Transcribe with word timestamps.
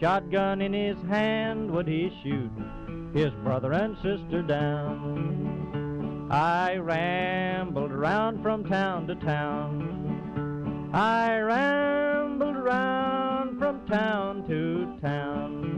shotgun 0.00 0.62
in 0.62 0.72
his 0.72 0.96
hand? 1.08 1.70
Would 1.70 1.86
he 1.86 2.10
shoot 2.22 2.50
his 3.12 3.30
brother 3.44 3.72
and 3.74 3.96
sister 3.96 4.42
down? 4.42 6.28
I 6.30 6.76
rambled 6.76 7.92
around 7.92 8.42
from 8.42 8.64
town 8.64 9.06
to 9.08 9.14
town. 9.16 10.90
I 10.94 11.38
rambled 11.38 12.56
around 12.56 13.58
from 13.58 13.86
town 13.86 14.48
to 14.48 14.96
town. 15.06 15.76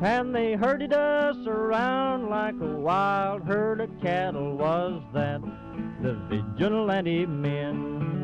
And 0.00 0.34
they 0.34 0.54
herded 0.54 0.92
us 0.92 1.36
around 1.46 2.28
like 2.28 2.54
a 2.60 2.76
wild 2.80 3.42
herd 3.42 3.80
of 3.80 3.90
cattle. 4.00 4.56
Was 4.56 5.02
that 5.12 5.40
the 6.02 6.14
vigilante 6.30 7.26
men? 7.26 8.15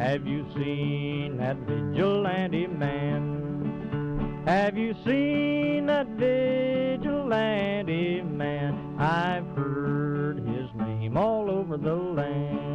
Have 0.00 0.26
you 0.26 0.46
seen 0.54 1.36
that 1.36 1.58
vigilante 1.58 2.66
man? 2.66 4.42
Have 4.46 4.78
you 4.78 4.94
seen 5.04 5.84
that 5.86 6.06
vigilante 6.16 8.22
man? 8.22 8.96
I've 8.98 9.44
heard 9.54 10.38
his 10.38 10.70
name 10.74 11.18
all 11.18 11.50
over 11.50 11.76
the 11.76 11.94
land. 11.94 12.69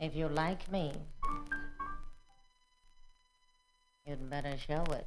If 0.00 0.16
you 0.16 0.28
like 0.28 0.64
me, 0.72 0.92
you'd 4.06 4.30
better 4.30 4.56
show 4.56 4.82
it. 4.96 5.06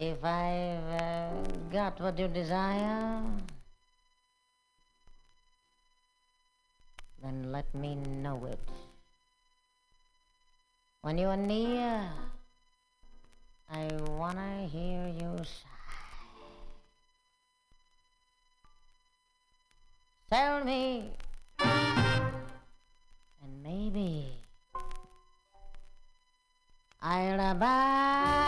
If 0.00 0.24
I've 0.24 0.88
uh, 0.96 1.28
got 1.70 2.00
what 2.00 2.18
you 2.18 2.28
desire, 2.28 3.20
then 7.22 7.52
let 7.52 7.68
me 7.74 7.96
know 7.96 8.46
it. 8.46 8.58
When 11.02 11.18
you 11.18 11.28
are 11.28 11.36
near, 11.36 12.08
I 13.68 13.92
wanna 14.08 14.66
hear 14.72 15.12
you 15.20 15.36
sigh. 15.44 15.73
Tell 20.30 20.64
me, 20.64 21.10
and 23.42 23.62
maybe 23.62 24.32
I'll 27.00 27.54
buy 27.54 28.44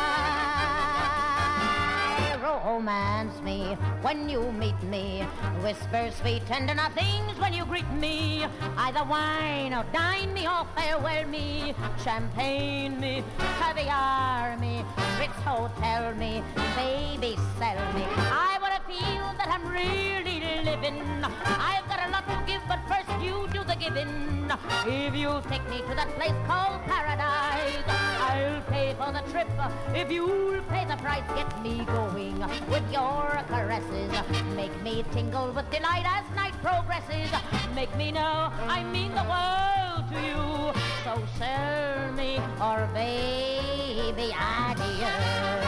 romance 2.77 3.41
me 3.43 3.77
when 4.03 4.29
you 4.29 4.53
meet 4.53 4.81
me. 4.85 5.23
Whisper 5.63 6.11
sweet 6.11 6.45
tender 6.47 6.75
nothings 6.75 7.39
when 7.39 7.53
you 7.53 7.65
greet 7.65 7.91
me. 7.93 8.45
Either 8.77 9.05
wine 9.05 9.73
or 9.73 9.85
dine 9.93 10.33
me 10.35 10.47
or 10.47 10.67
farewell 10.75 11.27
me. 11.27 11.75
Champagne 12.03 12.99
me, 13.01 13.25
caviar 13.59 14.57
me, 14.59 14.85
Ritz 15.19 15.41
Hotel 15.45 16.15
me, 16.15 16.43
baby 16.77 17.37
sell 17.59 17.81
me. 17.95 18.05
I 18.31 18.56
feel 18.87 19.27
that 19.39 19.49
I'm 19.51 19.67
really 19.67 20.41
living. 20.65 21.03
I've 21.25 21.87
got 21.89 22.07
a 22.07 22.11
lot 22.11 22.25
to 22.29 22.37
give, 22.47 22.63
but 22.69 22.79
first 22.87 23.11
you 23.23 23.49
do 23.53 23.65
the 23.65 23.75
giving. 23.75 24.51
If 24.87 25.15
you 25.15 25.43
take 25.51 25.69
me 25.69 25.79
to 25.89 25.95
that 25.95 26.09
place 26.15 26.39
called 26.47 26.81
paradise, 26.87 27.83
I'll 28.23 28.63
pay 28.63 28.95
for 28.95 29.11
the 29.13 29.23
trip. 29.33 29.49
If 29.95 30.11
you'll 30.11 30.63
pay 30.71 30.85
the 30.85 30.97
price, 30.97 31.27
get 31.35 31.51
me 31.63 31.85
going 31.87 32.39
with 32.71 32.87
your 32.93 33.43
caresses. 33.49 34.11
Make 34.55 34.77
me 34.83 35.05
tingle 35.11 35.53
with 35.53 35.69
delight 35.71 36.07
as 36.07 36.25
night 36.37 36.55
progresses. 36.63 37.31
Make 37.75 37.95
me 37.97 38.13
know 38.13 38.53
I 38.69 38.85
mean 38.85 39.11
the 39.15 39.27
world 39.27 40.07
to 40.13 40.19
you. 40.23 40.73
So 41.03 41.23
sell 41.39 42.13
me, 42.13 42.39
or 42.61 42.89
baby, 42.95 44.31
adieu. 44.31 45.66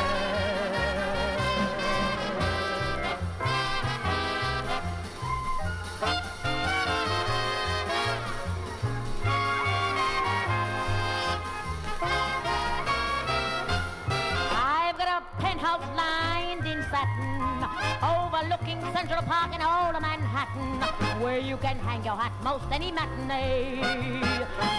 Overlooking 18.48 18.80
Central 18.92 19.22
Park 19.22 19.54
in 19.54 19.60
all 19.60 19.94
of 19.94 20.00
Manhattan, 20.00 20.80
where 21.22 21.38
you 21.38 21.56
can 21.58 21.78
hang 21.78 22.02
your 22.04 22.16
hat 22.16 22.32
most 22.42 22.64
any 22.72 22.90
matinee. 22.90 23.80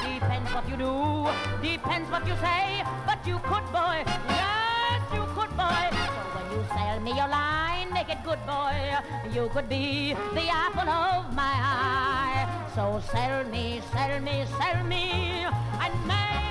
Depends 0.01 0.51
what 0.53 0.67
you 0.69 0.77
do, 0.77 1.27
depends 1.61 2.09
what 2.09 2.25
you 2.27 2.35
say, 2.37 2.83
but 3.05 3.19
you 3.27 3.37
could, 3.43 3.65
boy, 3.71 4.03
yes, 4.27 5.01
you 5.13 5.23
could, 5.35 5.51
boy. 5.55 5.85
So 5.93 6.21
when 6.33 6.47
you 6.53 6.65
sell 6.73 6.99
me 6.99 7.11
your 7.11 7.27
line, 7.27 7.93
make 7.93 8.09
it 8.09 8.23
good, 8.23 8.39
boy. 8.47 8.97
You 9.33 9.49
could 9.49 9.69
be 9.69 10.15
the 10.33 10.49
apple 10.49 10.89
of 10.89 11.33
my 11.35 11.55
eye. 11.61 12.47
So 12.73 13.01
sell 13.11 13.43
me, 13.45 13.81
sell 13.91 14.19
me, 14.19 14.45
sell 14.57 14.83
me, 14.85 15.45
and 15.83 15.93
maybe 16.07 16.48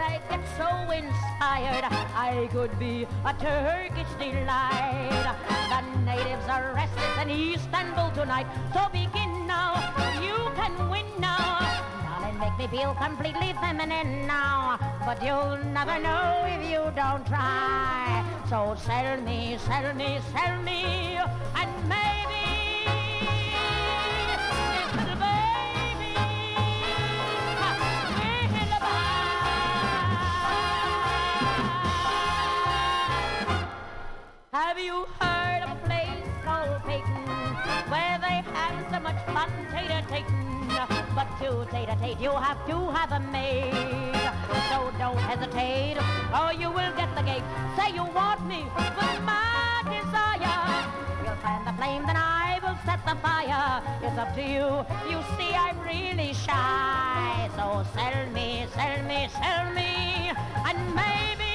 that 0.00 0.10
I 0.10 0.16
get 0.32 0.42
so 0.56 0.68
inspired. 0.90 1.84
I 2.16 2.48
could 2.52 2.78
be 2.78 3.06
a 3.24 3.32
Turkish 3.34 4.12
delight. 4.18 5.36
The 5.68 5.80
natives 6.04 6.46
are 6.48 6.72
restless 6.74 7.16
in 7.22 7.30
Istanbul 7.30 8.10
tonight. 8.12 8.46
So 8.72 8.88
begin 8.92 9.46
now, 9.46 9.76
you 10.22 10.36
can 10.56 10.72
win 10.90 11.06
now. 11.18 11.58
Darling, 12.04 12.38
make 12.38 12.56
me 12.58 12.66
feel 12.78 12.94
completely 12.94 13.52
feminine 13.60 14.26
now. 14.26 14.78
But 15.04 15.22
you'll 15.22 15.60
never 15.72 15.98
know 16.00 16.48
if 16.48 16.62
you 16.70 16.82
don't 16.96 17.26
try. 17.26 18.24
So 18.48 18.76
sell 18.86 19.20
me, 19.20 19.58
sell 19.66 19.94
me, 19.94 20.20
sell 20.32 20.62
me, 20.62 21.18
and 21.60 21.72
maybe 21.88 22.59
Have 34.52 34.80
you 34.80 35.06
heard 35.20 35.62
of 35.62 35.70
a 35.70 35.80
place 35.86 36.26
called 36.44 36.82
Peyton 36.82 37.22
where 37.86 38.18
they 38.18 38.42
have 38.50 38.90
so 38.90 38.98
much 38.98 39.24
fun 39.26 39.48
tater-tating? 39.70 40.66
But 41.14 41.28
to 41.38 41.70
tater-tate 41.70 42.18
you 42.18 42.32
have 42.32 42.58
to 42.66 42.90
have 42.90 43.12
a 43.12 43.20
maid. 43.30 44.10
So 44.68 44.90
don't 44.98 45.16
hesitate 45.18 45.98
or 46.34 46.52
you 46.52 46.68
will 46.68 46.92
get 46.98 47.14
the 47.14 47.22
gate. 47.22 47.44
Say 47.78 47.94
you 47.94 48.02
want 48.02 48.44
me 48.48 48.64
with 48.74 49.22
my 49.22 49.86
desire. 49.86 50.82
You'll 51.22 51.36
fan 51.36 51.64
the 51.64 51.72
flame, 51.74 52.02
then 52.06 52.16
I 52.16 52.58
will 52.60 52.78
set 52.84 53.06
the 53.06 53.14
fire. 53.22 53.80
It's 54.02 54.18
up 54.18 54.34
to 54.34 54.42
you. 54.42 54.66
You 55.08 55.22
see, 55.38 55.54
I'm 55.54 55.78
really 55.78 56.34
shy. 56.34 57.48
So 57.54 57.86
sell 57.94 58.26
me, 58.34 58.66
sell 58.74 59.00
me, 59.04 59.28
sell 59.30 59.72
me, 59.74 60.32
and 60.66 60.94
maybe 60.96 61.49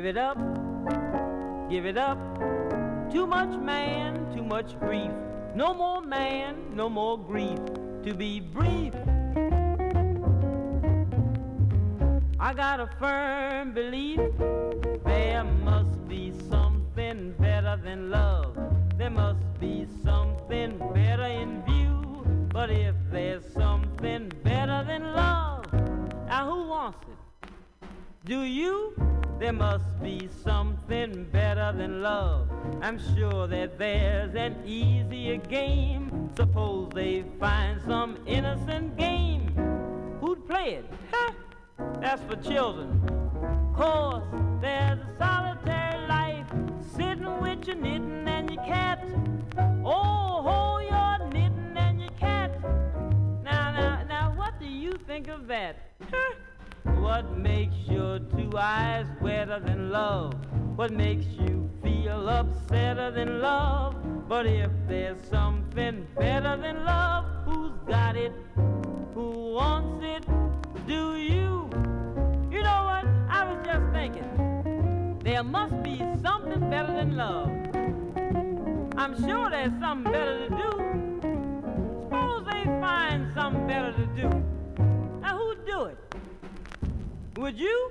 Give 0.00 0.06
it 0.06 0.16
up, 0.16 0.38
give 1.68 1.84
it 1.84 1.98
up. 1.98 2.16
Too 3.12 3.26
much 3.26 3.54
man, 3.60 4.34
too 4.34 4.42
much 4.42 4.80
grief. 4.80 5.10
No 5.54 5.74
more 5.74 6.00
man, 6.00 6.74
no 6.74 6.88
more 6.88 7.18
grief. 7.18 7.58
To 8.04 8.14
be 8.14 8.40
brief, 8.40 8.94
I 12.40 12.54
got 12.54 12.80
a 12.80 12.88
firm 12.98 13.74
belief 13.74 14.20
sure 33.14 33.46
that 33.46 33.78
there's 33.78 34.34
an 34.34 34.56
easier 34.66 35.36
game. 35.36 36.30
Suppose 36.36 36.90
they 36.94 37.24
find 37.38 37.80
some 37.86 38.18
innocent 38.26 38.96
game. 38.96 39.48
Who'd 40.20 40.46
play 40.48 40.74
it? 40.74 40.84
Huh? 41.12 41.32
That's 42.00 42.22
for 42.22 42.36
children. 42.36 43.00
Course, 43.74 44.24
there's 44.60 44.98
a 44.98 45.16
solitary 45.18 46.06
life, 46.06 46.46
sitting 46.96 47.40
with 47.40 47.66
your 47.66 47.76
knitting 47.76 48.28
and 48.28 48.50
your 48.50 48.64
cat. 48.64 49.02
Oh, 49.84 50.42
hold 50.42 50.82
your 50.82 51.28
knitting 51.30 51.74
and 51.76 52.00
your 52.00 52.10
cat. 52.10 52.60
Now, 53.42 53.72
now, 53.72 54.04
now, 54.08 54.34
what 54.36 54.58
do 54.60 54.66
you 54.66 54.92
think 55.06 55.28
of 55.28 55.46
that? 55.46 55.76
Huh? 56.10 56.34
What 56.84 57.36
makes 57.36 57.76
your 57.88 58.18
two 58.18 58.50
eyes 58.56 59.06
wetter 59.20 59.60
than 59.60 59.90
love? 59.90 60.34
What 60.76 60.92
makes 60.92 61.26
you 61.26 61.70
feel 61.82 62.20
upsetter 62.38 63.14
than 63.14 63.40
love? 63.40 63.96
But 64.28 64.46
if 64.46 64.70
there's 64.88 65.18
something 65.28 66.06
better 66.18 66.56
than 66.56 66.84
love, 66.84 67.24
who's 67.44 67.72
got 67.86 68.16
it? 68.16 68.32
Who 69.14 69.52
wants 69.54 70.04
it? 70.04 70.24
Do 70.86 71.16
you? 71.16 71.68
You 72.50 72.62
know 72.62 72.82
what? 72.90 73.04
I 73.28 73.44
was 73.44 73.66
just 73.66 73.92
thinking. 73.92 75.18
There 75.22 75.42
must 75.44 75.82
be 75.82 75.98
something 76.22 76.70
better 76.70 76.92
than 76.94 77.16
love. 77.16 77.48
I'm 78.96 79.16
sure 79.26 79.50
there's 79.50 79.72
something 79.80 80.12
better 80.12 80.48
to 80.48 80.50
do. 80.50 80.70
Suppose 82.04 82.44
they 82.46 82.64
find 82.80 83.32
something 83.34 83.66
better 83.66 83.92
to 83.92 84.06
do. 84.16 84.28
Now 85.20 85.38
who'd 85.38 85.66
do 85.66 85.84
it? 85.84 86.09
Would 87.40 87.58
you? 87.58 87.88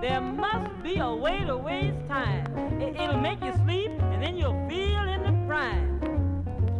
There 0.00 0.20
must 0.20 0.82
be 0.82 0.96
a 0.96 1.14
way 1.14 1.44
to 1.46 1.56
waste 1.56 2.04
time. 2.08 2.44
It, 2.82 2.96
will 2.96 3.20
make 3.20 3.40
you 3.44 3.52
sleep, 3.64 3.92
and 4.10 4.20
then 4.20 4.36
you'll 4.36 4.68
feel 4.68 5.04
in 5.04 5.22
the 5.22 5.46
prime. 5.46 6.00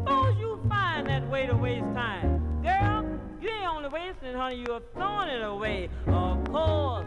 Suppose 0.00 0.36
you 0.40 0.60
find 0.68 1.06
that 1.06 1.30
way 1.30 1.46
to 1.46 1.54
waste 1.54 1.84
time. 1.94 2.42
Girl, 2.60 3.20
you 3.40 3.50
ain't 3.50 3.68
only 3.68 3.88
wasting 3.88 4.34
honey, 4.34 4.64
you're 4.66 4.82
throwing 4.94 5.28
it 5.28 5.44
away. 5.44 5.90
Of 6.08 6.44
course, 6.50 7.06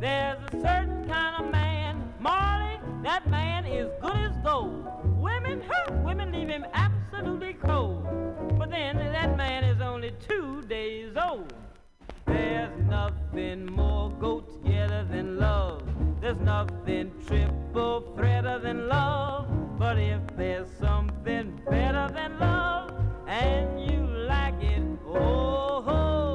there's 0.00 0.38
a 0.38 0.50
certain 0.52 1.06
kind 1.06 1.44
of 1.44 1.52
man, 1.52 2.14
Marley, 2.18 2.80
that 3.02 3.28
man 3.28 3.66
is 3.66 3.90
good 4.00 4.16
as 4.16 4.34
gold. 4.42 4.86
Women, 5.20 5.62
huh, 5.68 5.92
women 6.02 6.32
leave 6.32 6.48
him 6.48 6.64
absolutely 6.72 7.52
cold. 7.52 8.06
But 8.58 8.70
then 8.70 8.96
that 8.96 9.36
man 9.36 9.64
is 9.64 9.82
only 9.82 10.12
two 10.26 10.62
days 10.62 11.12
old. 11.14 11.52
There's 12.26 12.76
nothing 12.88 13.66
more 13.66 14.10
go 14.20 14.40
together 14.40 15.06
than 15.10 15.38
love. 15.38 15.82
There's 16.20 16.38
nothing 16.40 17.12
triple 17.26 18.00
better 18.16 18.58
than 18.58 18.88
love, 18.88 19.46
but 19.78 19.98
if 19.98 20.20
there's 20.36 20.68
something 20.80 21.60
better 21.70 22.12
than 22.12 22.38
love, 22.38 22.92
and 23.28 23.80
you 23.80 24.06
like 24.26 24.60
it, 24.62 24.82
oh, 25.06 25.84
oh. 25.86 26.25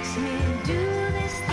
makes 0.00 0.16
me 0.16 0.30
do 0.64 1.10
this 1.12 1.49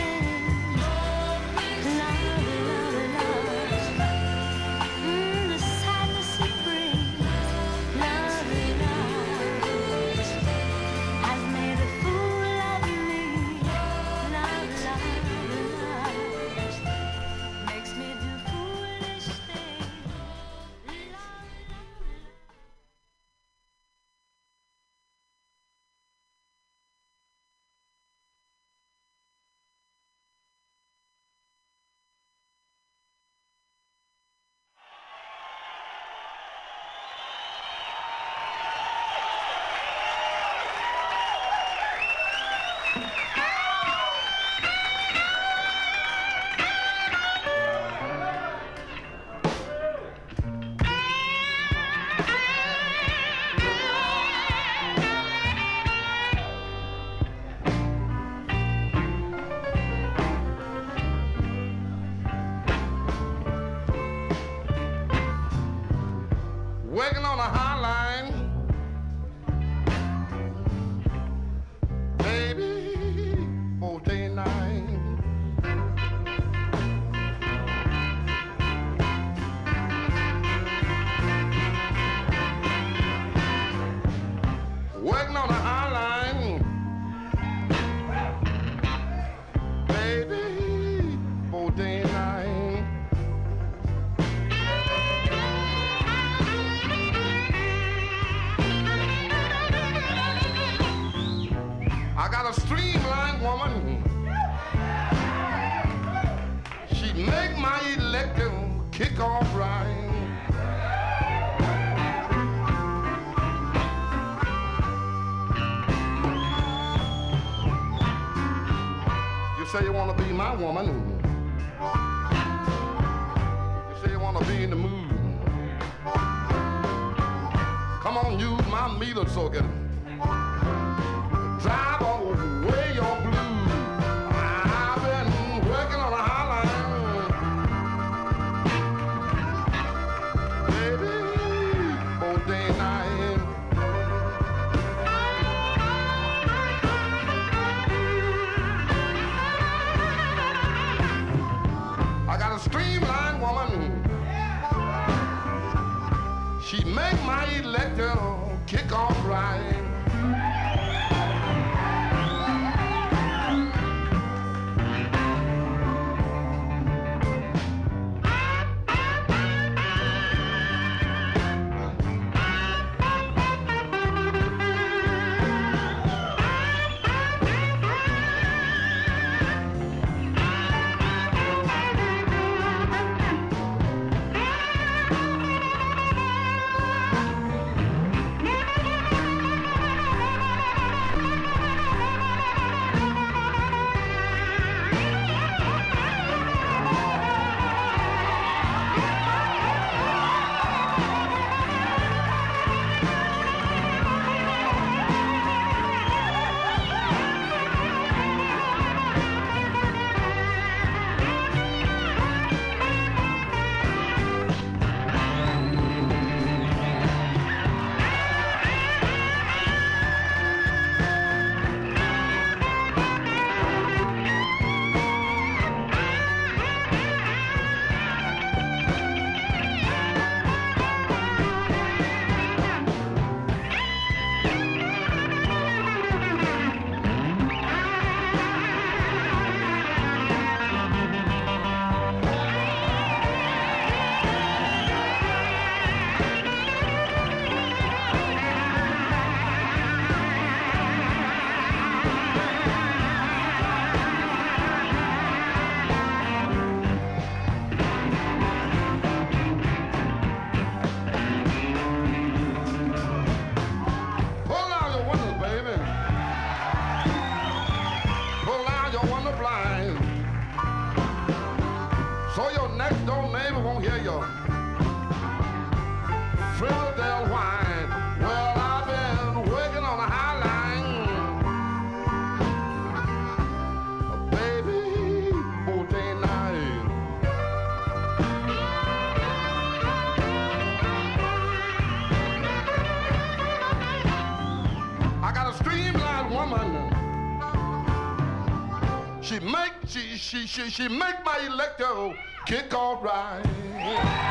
she 300.58 300.72
she 300.72 300.88
make 300.88 301.24
my 301.24 301.38
electro 301.46 302.16
kick 302.48 302.74
all 302.74 303.00
right. 303.00 304.27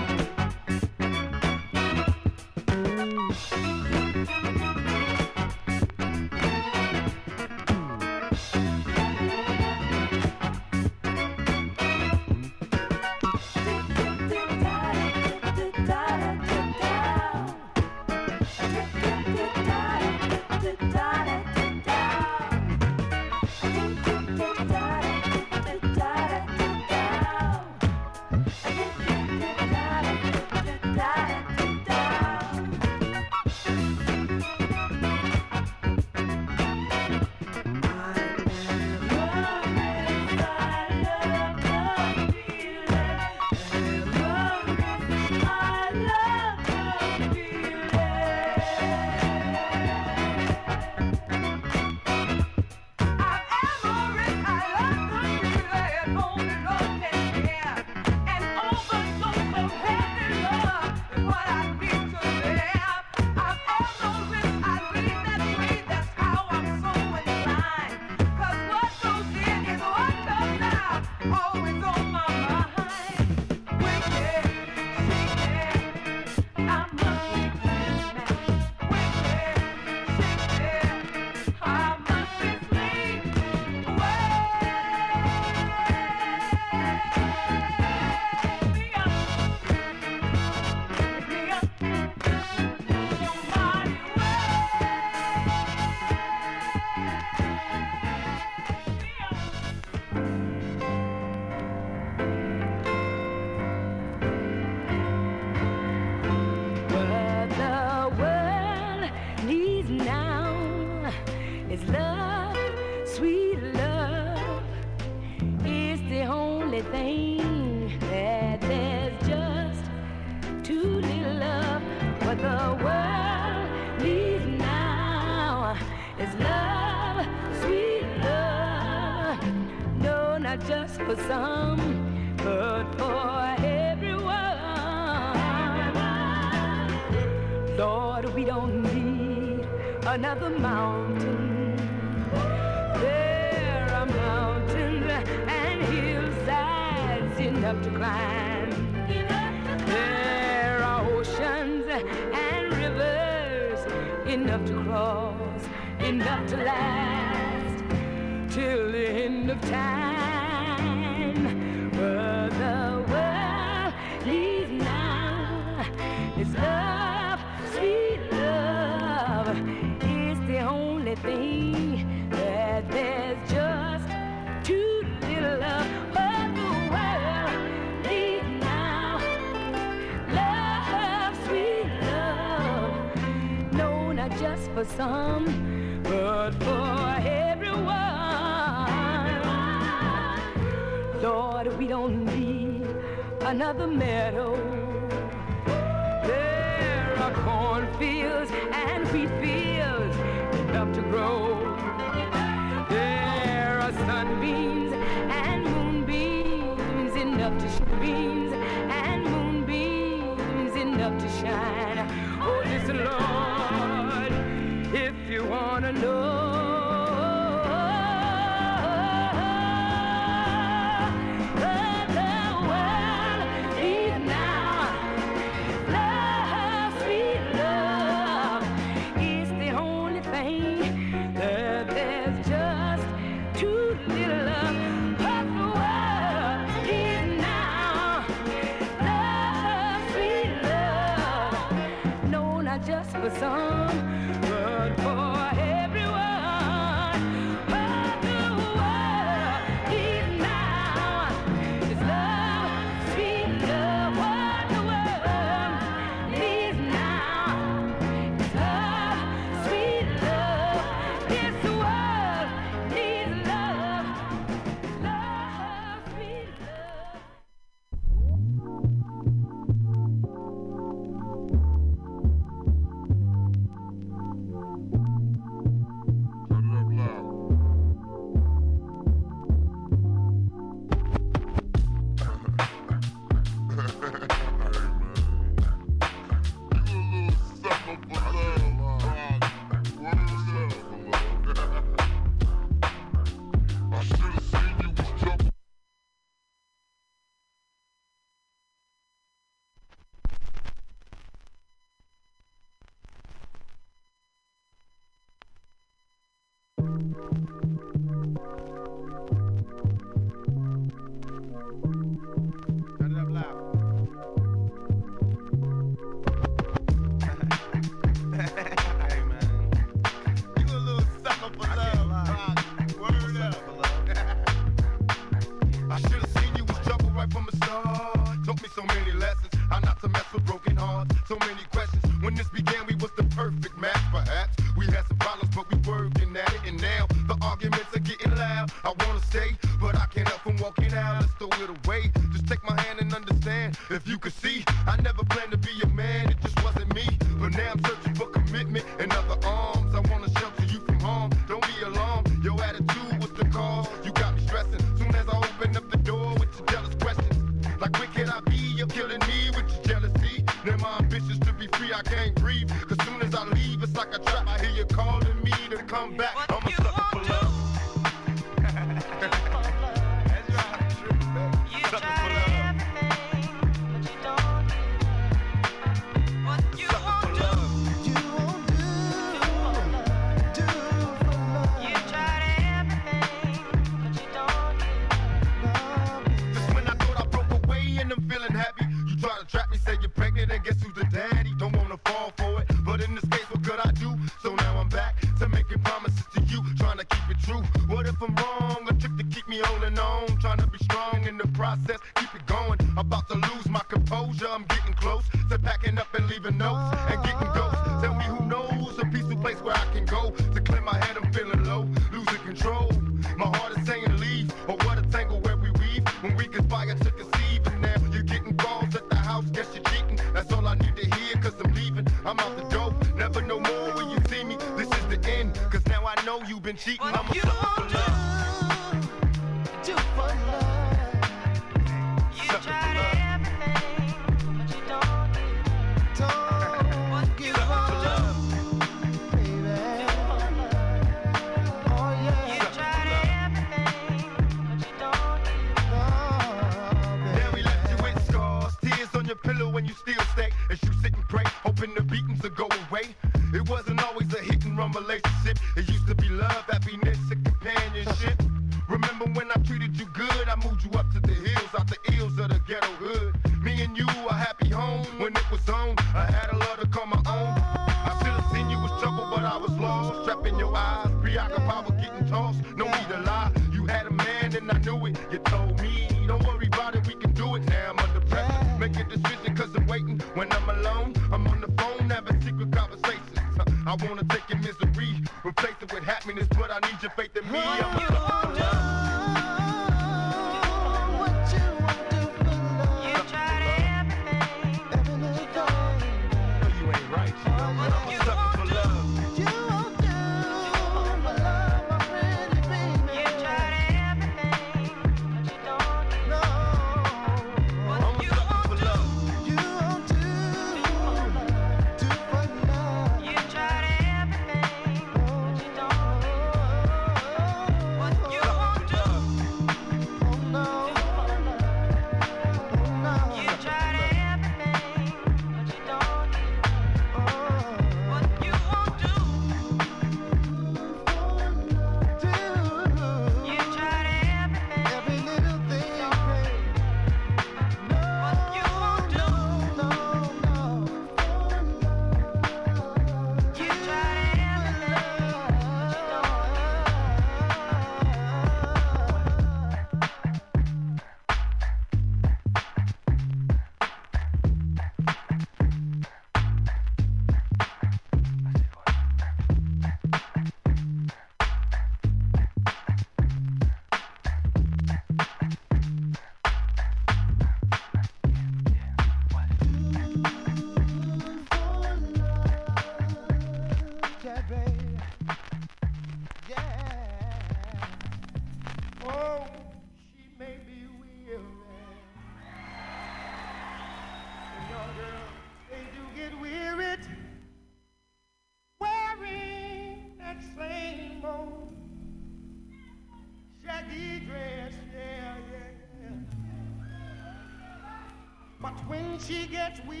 She 599.27 599.45
gets 599.47 599.79
weary, 599.85 600.00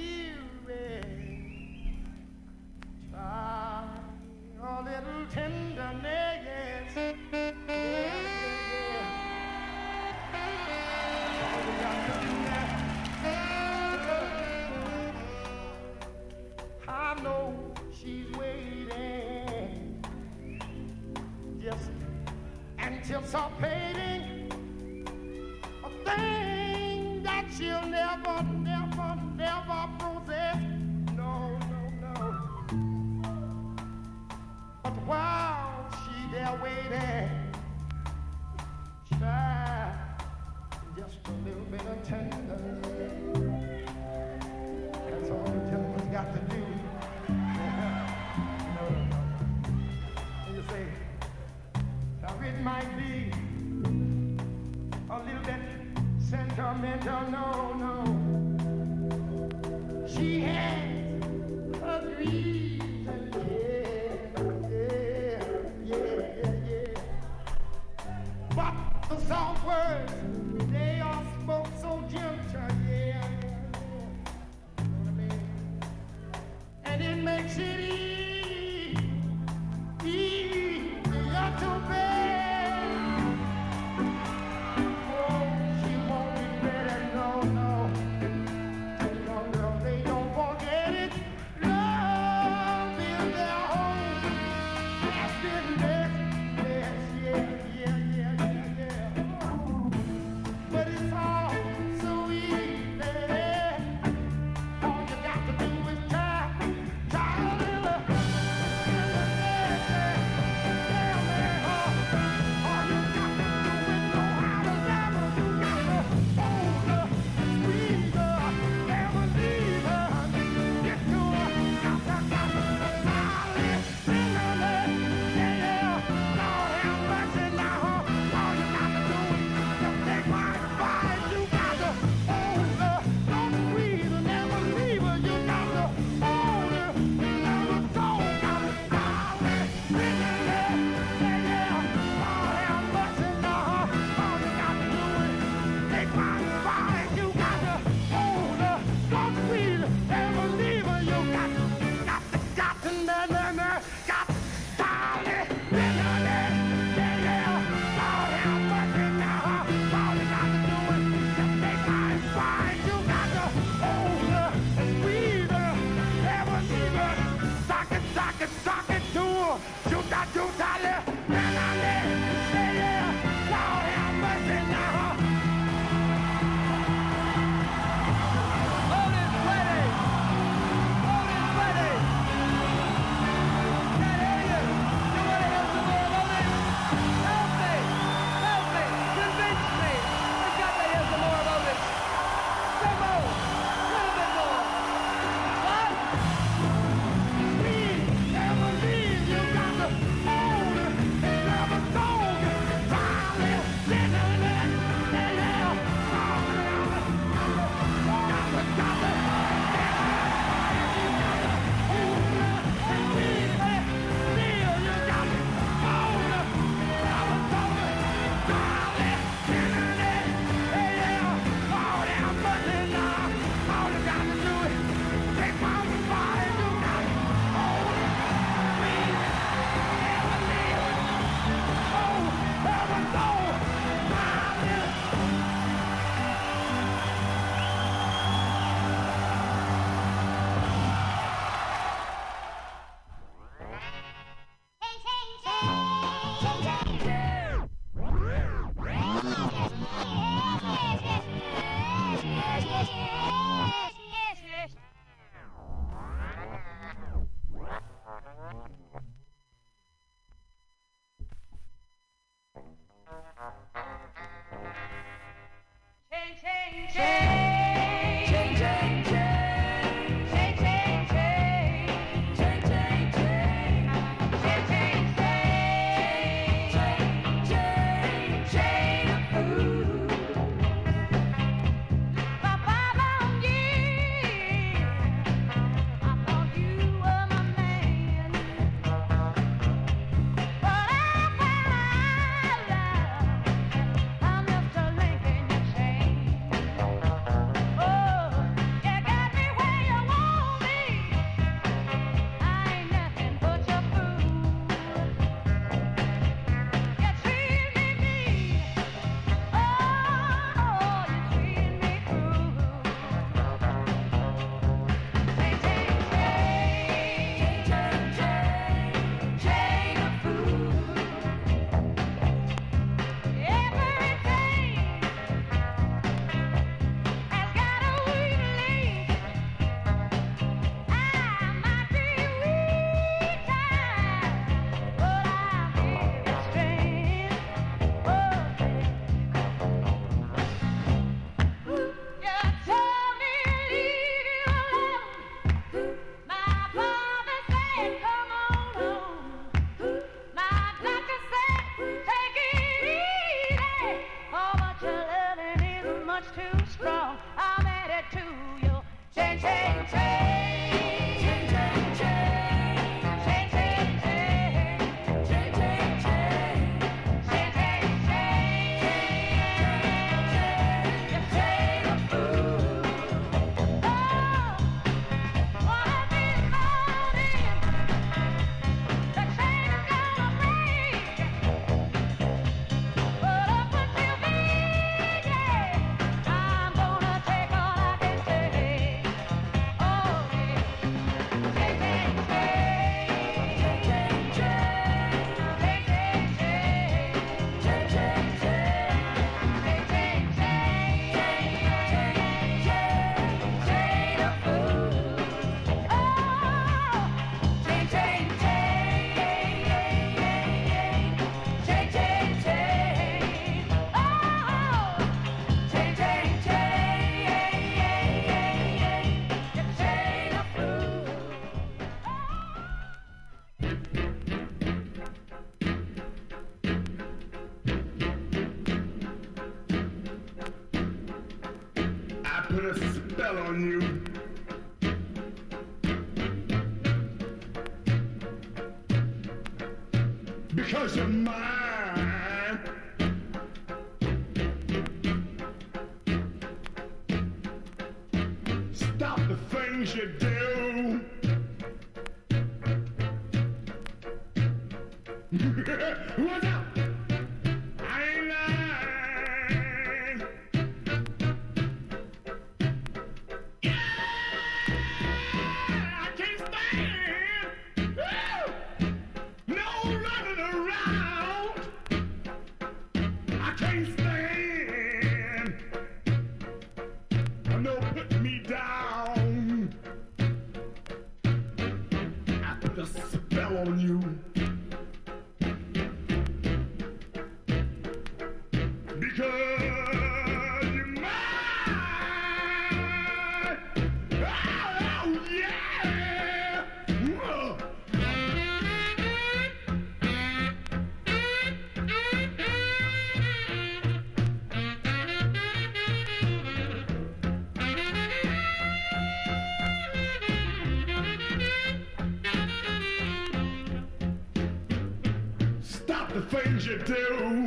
you 516.65 516.77
do. 516.77 517.40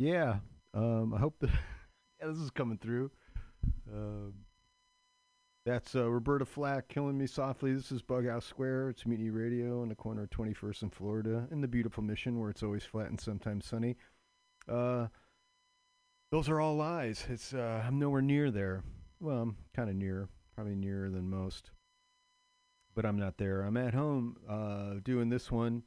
Yeah. 0.00 0.36
Um, 0.72 1.12
I 1.12 1.18
hope 1.18 1.38
that 1.40 1.50
yeah, 2.20 2.28
this 2.28 2.38
is 2.38 2.50
coming 2.50 2.78
through. 2.78 3.10
Um, 3.92 4.32
that's 5.66 5.94
uh, 5.94 6.10
Roberta 6.10 6.46
Flack 6.46 6.88
killing 6.88 7.18
me 7.18 7.26
softly. 7.26 7.74
This 7.74 7.92
is 7.92 8.00
Bughouse 8.00 8.44
Square. 8.44 8.88
It's 8.88 9.04
Mutiny 9.04 9.28
Radio 9.28 9.82
in 9.82 9.90
the 9.90 9.94
corner 9.94 10.22
of 10.22 10.30
21st 10.30 10.82
and 10.82 10.94
Florida 10.94 11.46
in 11.50 11.60
the 11.60 11.68
beautiful 11.68 12.02
Mission 12.02 12.40
where 12.40 12.48
it's 12.48 12.62
always 12.62 12.82
flat 12.82 13.10
and 13.10 13.20
sometimes 13.20 13.66
sunny. 13.66 13.98
Uh, 14.66 15.08
those 16.32 16.48
are 16.48 16.62
all 16.62 16.76
lies. 16.76 17.26
It's 17.28 17.52
uh, 17.52 17.82
I'm 17.86 17.98
nowhere 17.98 18.22
near 18.22 18.50
there. 18.50 18.82
Well, 19.20 19.36
I'm 19.36 19.56
kind 19.76 19.90
of 19.90 19.96
near, 19.96 20.30
probably 20.54 20.76
nearer 20.76 21.10
than 21.10 21.28
most, 21.28 21.72
but 22.94 23.04
I'm 23.04 23.18
not 23.18 23.36
there. 23.36 23.60
I'm 23.60 23.76
at 23.76 23.92
home 23.92 24.38
uh, 24.48 24.94
doing 25.04 25.28
this 25.28 25.52
one. 25.52 25.82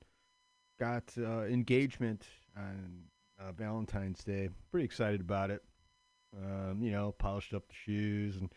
Got 0.79 1.15
uh, 1.17 1.45
engagement 1.45 2.27
on 2.55 3.05
uh, 3.43 3.51
Valentine's 3.51 4.23
Day. 4.23 4.49
Pretty 4.71 4.85
excited 4.85 5.21
about 5.21 5.51
it. 5.51 5.61
Um, 6.35 6.81
you 6.81 6.91
know, 6.91 7.13
polished 7.17 7.53
up 7.53 7.67
the 7.67 7.75
shoes 7.75 8.37
and 8.37 8.49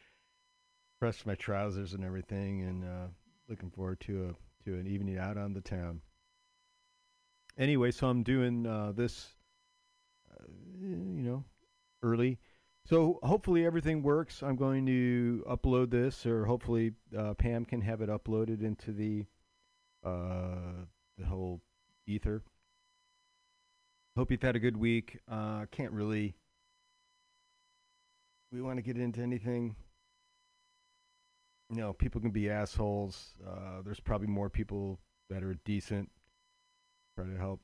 pressed 0.98 1.26
my 1.26 1.34
trousers 1.34 1.92
and 1.92 2.04
everything, 2.04 2.62
and 2.62 2.84
uh, 2.84 3.06
looking 3.48 3.70
forward 3.70 4.00
to 4.00 4.30
a 4.30 4.64
to 4.64 4.78
an 4.78 4.86
evening 4.86 5.18
out 5.18 5.36
on 5.36 5.52
the 5.52 5.60
town. 5.60 6.00
Anyway, 7.58 7.90
so 7.90 8.08
I'm 8.08 8.22
doing 8.22 8.66
uh, 8.66 8.92
this, 8.94 9.28
uh, 10.30 10.44
you 10.80 11.22
know, 11.22 11.44
early. 12.02 12.38
So 12.84 13.18
hopefully 13.22 13.66
everything 13.66 14.02
works. 14.02 14.42
I'm 14.42 14.56
going 14.56 14.86
to 14.86 15.44
upload 15.48 15.90
this, 15.90 16.24
or 16.24 16.44
hopefully 16.44 16.92
uh, 17.16 17.34
Pam 17.34 17.64
can 17.64 17.80
have 17.80 18.00
it 18.00 18.08
uploaded 18.08 18.62
into 18.62 18.92
the 18.92 19.24
uh, 20.04 20.84
the 21.18 21.26
whole 21.26 21.60
ether. 22.06 22.42
Hope 24.16 24.30
you've 24.30 24.40
had 24.40 24.56
a 24.56 24.60
good 24.60 24.78
week. 24.78 25.18
Uh, 25.30 25.66
can't 25.70 25.92
really. 25.92 26.34
We 28.50 28.62
want 28.62 28.78
to 28.78 28.82
get 28.82 28.96
into 28.96 29.20
anything. 29.20 29.76
You 31.68 31.76
know, 31.76 31.92
people 31.92 32.22
can 32.22 32.30
be 32.30 32.48
assholes. 32.48 33.34
Uh, 33.46 33.82
there's 33.84 34.00
probably 34.00 34.28
more 34.28 34.48
people 34.48 34.98
that 35.28 35.42
are 35.42 35.58
decent. 35.66 36.10
Try 37.14 37.26
to 37.26 37.36
help. 37.36 37.60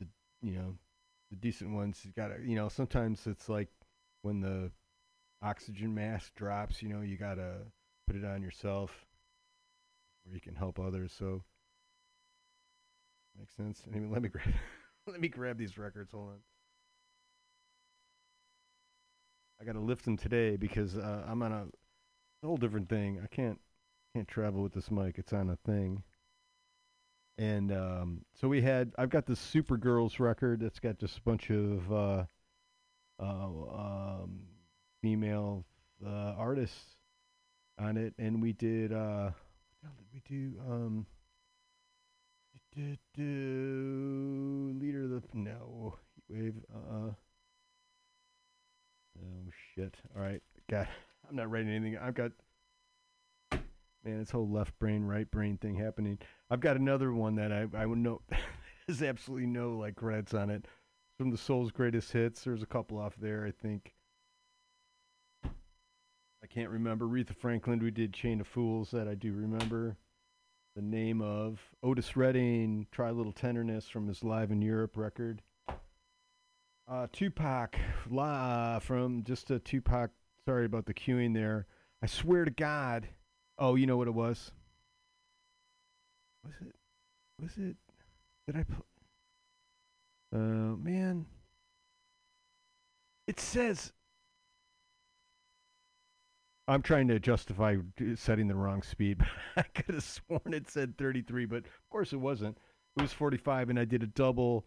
The 0.00 0.06
you 0.42 0.52
know, 0.52 0.74
the 1.30 1.36
decent 1.36 1.70
ones. 1.70 2.02
You 2.04 2.12
gotta. 2.14 2.34
You 2.44 2.56
know, 2.56 2.68
sometimes 2.68 3.26
it's 3.26 3.48
like 3.48 3.68
when 4.20 4.42
the 4.42 4.70
oxygen 5.42 5.94
mask 5.94 6.34
drops. 6.34 6.82
You 6.82 6.90
know, 6.90 7.00
you 7.00 7.16
gotta 7.16 7.54
put 8.06 8.16
it 8.16 8.24
on 8.26 8.42
yourself, 8.42 9.06
where 10.24 10.34
you 10.34 10.42
can 10.42 10.56
help 10.56 10.78
others. 10.78 11.14
So. 11.18 11.42
Makes 13.38 13.54
sense. 13.54 13.82
Anyway, 13.90 14.12
let 14.12 14.20
me 14.20 14.28
grab. 14.28 14.46
Let 15.12 15.20
me 15.20 15.28
grab 15.28 15.58
these 15.58 15.76
records. 15.78 16.12
Hold 16.12 16.28
on. 16.28 16.38
I 19.60 19.64
got 19.64 19.72
to 19.72 19.80
lift 19.80 20.04
them 20.04 20.16
today 20.16 20.56
because 20.56 20.96
uh, 20.96 21.24
I'm 21.26 21.42
on 21.42 21.52
a 21.52 21.66
whole 22.46 22.56
different 22.56 22.88
thing. 22.88 23.20
I 23.22 23.26
can't 23.34 23.58
can't 24.14 24.28
travel 24.28 24.62
with 24.62 24.72
this 24.72 24.90
mic. 24.90 25.18
It's 25.18 25.32
on 25.32 25.50
a 25.50 25.56
thing. 25.70 26.02
And 27.38 27.72
um, 27.72 28.24
so 28.40 28.48
we 28.48 28.62
had. 28.62 28.92
I've 28.98 29.10
got 29.10 29.26
this 29.26 29.40
Supergirls 29.40 30.20
record 30.20 30.60
that's 30.60 30.78
got 30.78 30.98
just 30.98 31.18
a 31.18 31.22
bunch 31.22 31.50
of 31.50 31.92
uh, 31.92 32.24
uh, 33.20 33.22
um, 33.22 34.40
female 35.02 35.64
uh, 36.04 36.34
artists 36.36 36.96
on 37.78 37.96
it, 37.96 38.14
and 38.18 38.40
we 38.40 38.52
did. 38.52 38.92
Uh, 38.92 39.30
what 39.80 39.96
did 39.96 40.06
we 40.12 40.22
do? 40.28 40.52
Um, 40.70 41.06
do, 42.74 42.96
do, 43.14 44.78
leader 44.80 45.04
of 45.04 45.10
the 45.10 45.22
no 45.34 45.94
wave. 46.28 46.54
Uh. 46.72 47.12
Oh 49.18 49.50
shit! 49.74 49.94
All 50.14 50.22
right, 50.22 50.42
God, 50.70 50.88
I'm 51.28 51.36
not 51.36 51.50
writing 51.50 51.70
anything. 51.70 51.98
I've 51.98 52.14
got 52.14 52.32
man, 54.04 54.18
this 54.18 54.30
whole 54.30 54.48
left 54.48 54.78
brain, 54.78 55.04
right 55.04 55.30
brain 55.30 55.58
thing 55.58 55.74
happening. 55.74 56.18
I've 56.50 56.60
got 56.60 56.76
another 56.76 57.12
one 57.12 57.34
that 57.36 57.52
I 57.52 57.66
I 57.74 57.86
would 57.86 57.98
know. 57.98 58.22
There's 58.86 59.02
absolutely 59.02 59.46
no 59.46 59.76
like 59.76 59.96
credits 59.96 60.34
on 60.34 60.50
it. 60.50 60.66
From 61.18 61.30
the 61.30 61.38
Soul's 61.38 61.70
greatest 61.70 62.12
hits. 62.12 62.44
There's 62.44 62.62
a 62.62 62.66
couple 62.66 62.98
off 62.98 63.14
there, 63.20 63.44
I 63.46 63.50
think. 63.50 63.94
I 65.44 66.46
can't 66.48 66.70
remember. 66.70 67.04
Aretha 67.04 67.36
Franklin, 67.36 67.80
we 67.80 67.90
did 67.90 68.14
Chain 68.14 68.40
of 68.40 68.46
Fools 68.46 68.90
that 68.92 69.06
I 69.06 69.14
do 69.14 69.34
remember 69.34 69.98
the 70.76 70.82
name 70.82 71.20
of 71.20 71.60
Otis 71.82 72.16
Redding, 72.16 72.86
Try 72.92 73.08
a 73.08 73.12
Little 73.12 73.32
Tenderness 73.32 73.88
from 73.88 74.06
his 74.06 74.22
Live 74.22 74.50
in 74.50 74.62
Europe 74.62 74.96
record. 74.96 75.42
Uh, 76.88 77.06
Tupac, 77.12 77.76
la, 78.08 78.78
from 78.78 79.22
just 79.24 79.50
a 79.50 79.58
Tupac, 79.58 80.10
sorry 80.44 80.64
about 80.64 80.86
the 80.86 80.94
queuing 80.94 81.34
there. 81.34 81.66
I 82.02 82.06
swear 82.06 82.44
to 82.44 82.50
God. 82.50 83.08
Oh, 83.58 83.74
you 83.74 83.86
know 83.86 83.96
what 83.96 84.08
it 84.08 84.14
was? 84.14 84.52
Was 86.44 86.54
it? 86.60 86.74
Was 87.40 87.56
it? 87.58 87.76
Did 88.46 88.56
I 88.56 88.62
put? 88.62 88.86
Uh, 90.34 90.76
man. 90.76 91.26
It 93.26 93.38
says 93.38 93.92
I'm 96.70 96.82
trying 96.82 97.08
to 97.08 97.18
justify 97.18 97.76
setting 98.14 98.46
the 98.46 98.54
wrong 98.54 98.82
speed. 98.82 99.18
but 99.56 99.66
I 99.66 99.80
could 99.80 99.96
have 99.96 100.04
sworn 100.04 100.54
it 100.54 100.70
said 100.70 100.96
33, 100.96 101.46
but 101.46 101.58
of 101.58 101.90
course 101.90 102.12
it 102.12 102.18
wasn't. 102.18 102.56
It 102.96 103.02
was 103.02 103.12
45, 103.12 103.70
and 103.70 103.78
I 103.78 103.84
did 103.84 104.04
a 104.04 104.06
double 104.06 104.66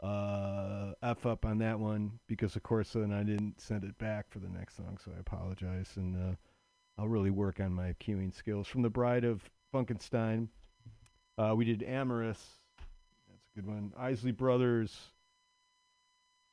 uh, 0.00 0.92
F 1.02 1.26
up 1.26 1.44
on 1.44 1.58
that 1.58 1.78
one 1.78 2.20
because, 2.28 2.54
of 2.54 2.62
course, 2.62 2.92
then 2.92 3.12
I 3.12 3.24
didn't 3.24 3.60
send 3.60 3.82
it 3.84 3.98
back 3.98 4.26
for 4.30 4.38
the 4.38 4.48
next 4.48 4.76
song, 4.76 4.98
so 5.04 5.10
I 5.16 5.18
apologize. 5.18 5.90
And 5.96 6.16
uh, 6.16 6.36
I'll 6.98 7.08
really 7.08 7.30
work 7.30 7.58
on 7.58 7.72
my 7.72 7.94
queuing 8.00 8.32
skills. 8.32 8.68
From 8.68 8.82
the 8.82 8.90
Bride 8.90 9.24
of 9.24 9.42
Funkenstein, 9.74 10.48
uh, 11.36 11.54
we 11.56 11.64
did 11.64 11.82
Amorous. 11.82 12.60
That's 13.28 13.46
a 13.56 13.60
good 13.60 13.66
one. 13.66 13.92
Isley 13.98 14.32
Brothers. 14.32 14.96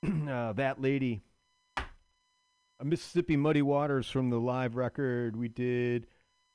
uh, 0.27 0.53
that 0.53 0.81
lady. 0.81 1.21
Mississippi 2.83 3.35
Muddy 3.35 3.61
Waters 3.61 4.09
from 4.09 4.29
the 4.29 4.39
live 4.39 4.75
record. 4.75 5.35
We 5.35 5.47
did. 5.47 6.07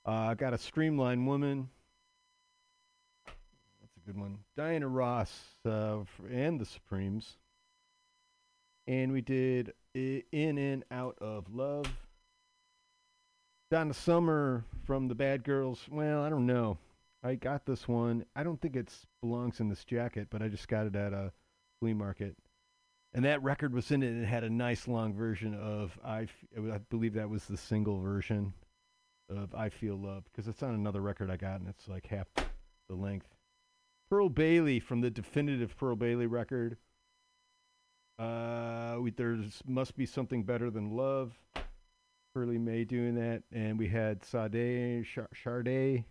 Uh, 0.04 0.34
got 0.34 0.54
a 0.54 0.58
Streamline 0.58 1.26
Woman. 1.26 1.68
That's 3.26 3.96
a 3.96 4.06
good 4.06 4.18
one. 4.18 4.38
Diana 4.56 4.88
Ross 4.88 5.32
uh, 5.64 5.98
and 6.30 6.60
the 6.60 6.64
Supremes. 6.64 7.36
And 8.86 9.12
we 9.12 9.20
did 9.20 9.72
In 9.94 10.58
and 10.58 10.84
Out 10.90 11.16
of 11.20 11.52
Love. 11.52 11.86
Donna 13.70 13.94
Summer 13.94 14.64
from 14.84 15.08
the 15.08 15.14
Bad 15.14 15.44
Girls. 15.44 15.86
Well, 15.90 16.22
I 16.22 16.28
don't 16.28 16.46
know. 16.46 16.78
I 17.22 17.36
got 17.36 17.64
this 17.64 17.88
one. 17.88 18.26
I 18.34 18.42
don't 18.42 18.60
think 18.60 18.76
it 18.76 18.92
belongs 19.22 19.60
in 19.60 19.68
this 19.68 19.84
jacket, 19.84 20.28
but 20.30 20.42
I 20.42 20.48
just 20.48 20.68
got 20.68 20.86
it 20.86 20.96
at 20.96 21.12
a 21.12 21.32
flea 21.80 21.94
market. 21.94 22.36
And 23.14 23.24
that 23.24 23.42
record 23.42 23.74
was 23.74 23.90
in 23.90 24.02
it 24.02 24.08
and 24.08 24.22
it 24.22 24.26
had 24.26 24.44
a 24.44 24.50
nice 24.50 24.88
long 24.88 25.12
version 25.12 25.54
of 25.54 25.98
I, 26.04 26.28
I 26.56 26.78
believe 26.88 27.14
that 27.14 27.28
was 27.28 27.44
the 27.44 27.56
single 27.56 27.98
version 27.98 28.54
of 29.28 29.54
I 29.54 29.68
Feel 29.68 29.96
Love 29.96 30.24
because 30.24 30.48
it's 30.48 30.62
on 30.62 30.74
another 30.74 31.00
record 31.00 31.30
I 31.30 31.36
got 31.36 31.60
and 31.60 31.68
it's 31.68 31.88
like 31.88 32.06
half 32.06 32.26
the 32.88 32.94
length. 32.94 33.26
Pearl 34.10 34.28
Bailey 34.28 34.80
from 34.80 35.00
the 35.00 35.10
definitive 35.10 35.76
Pearl 35.76 35.96
Bailey 35.96 36.26
record. 36.26 36.76
Uh, 38.18 38.96
we, 39.00 39.10
there's 39.10 39.62
must 39.66 39.96
be 39.96 40.06
something 40.06 40.42
better 40.42 40.70
than 40.70 40.96
love. 40.96 41.32
Pearly 42.34 42.58
May 42.58 42.84
doing 42.84 43.14
that, 43.16 43.42
and 43.52 43.78
we 43.78 43.88
had 43.88 44.24
Sade 44.24 45.04
Char- 45.04 45.28
Charday 45.34 46.04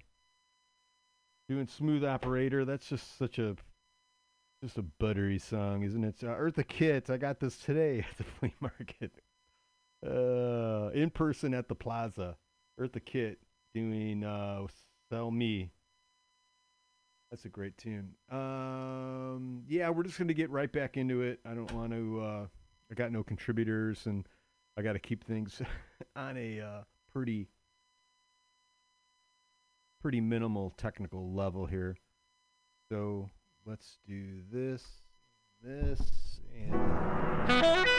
doing 1.49 1.67
Smooth 1.67 2.03
Operator. 2.03 2.63
That's 2.63 2.87
just 2.87 3.17
such 3.17 3.39
a 3.39 3.55
just 4.61 4.77
a 4.77 4.83
buttery 4.83 5.39
song, 5.39 5.83
isn't 5.83 6.03
it? 6.03 6.15
Uh, 6.23 6.27
Eartha 6.27 6.67
Kitt. 6.67 7.09
I 7.09 7.17
got 7.17 7.39
this 7.39 7.57
today 7.57 7.99
at 8.11 8.17
the 8.17 8.23
flea 8.23 8.53
market, 8.59 9.11
uh, 10.05 10.89
in 10.93 11.09
person 11.09 11.53
at 11.53 11.67
the 11.67 11.75
Plaza. 11.75 12.37
Eartha 12.79 13.03
Kitt 13.03 13.39
doing 13.73 14.23
uh, 14.23 14.67
"Sell 15.09 15.31
Me." 15.31 15.71
That's 17.31 17.45
a 17.45 17.49
great 17.49 17.77
tune. 17.77 18.13
Um, 18.29 19.63
yeah, 19.67 19.89
we're 19.89 20.03
just 20.03 20.19
gonna 20.19 20.33
get 20.33 20.49
right 20.51 20.71
back 20.71 20.95
into 20.95 21.21
it. 21.21 21.39
I 21.45 21.55
don't 21.55 21.71
want 21.73 21.91
to. 21.91 22.21
Uh, 22.21 22.45
I 22.91 22.93
got 22.93 23.11
no 23.11 23.23
contributors, 23.23 24.05
and 24.05 24.27
I 24.77 24.83
got 24.83 24.93
to 24.93 24.99
keep 24.99 25.23
things 25.23 25.61
on 26.15 26.37
a 26.37 26.59
uh, 26.59 26.81
pretty, 27.13 27.47
pretty 30.01 30.21
minimal 30.21 30.71
technical 30.77 31.33
level 31.33 31.65
here. 31.65 31.95
So 32.91 33.29
let's 33.65 33.97
do 34.07 34.41
this, 34.51 34.83
this, 35.63 36.39
and 36.55 37.91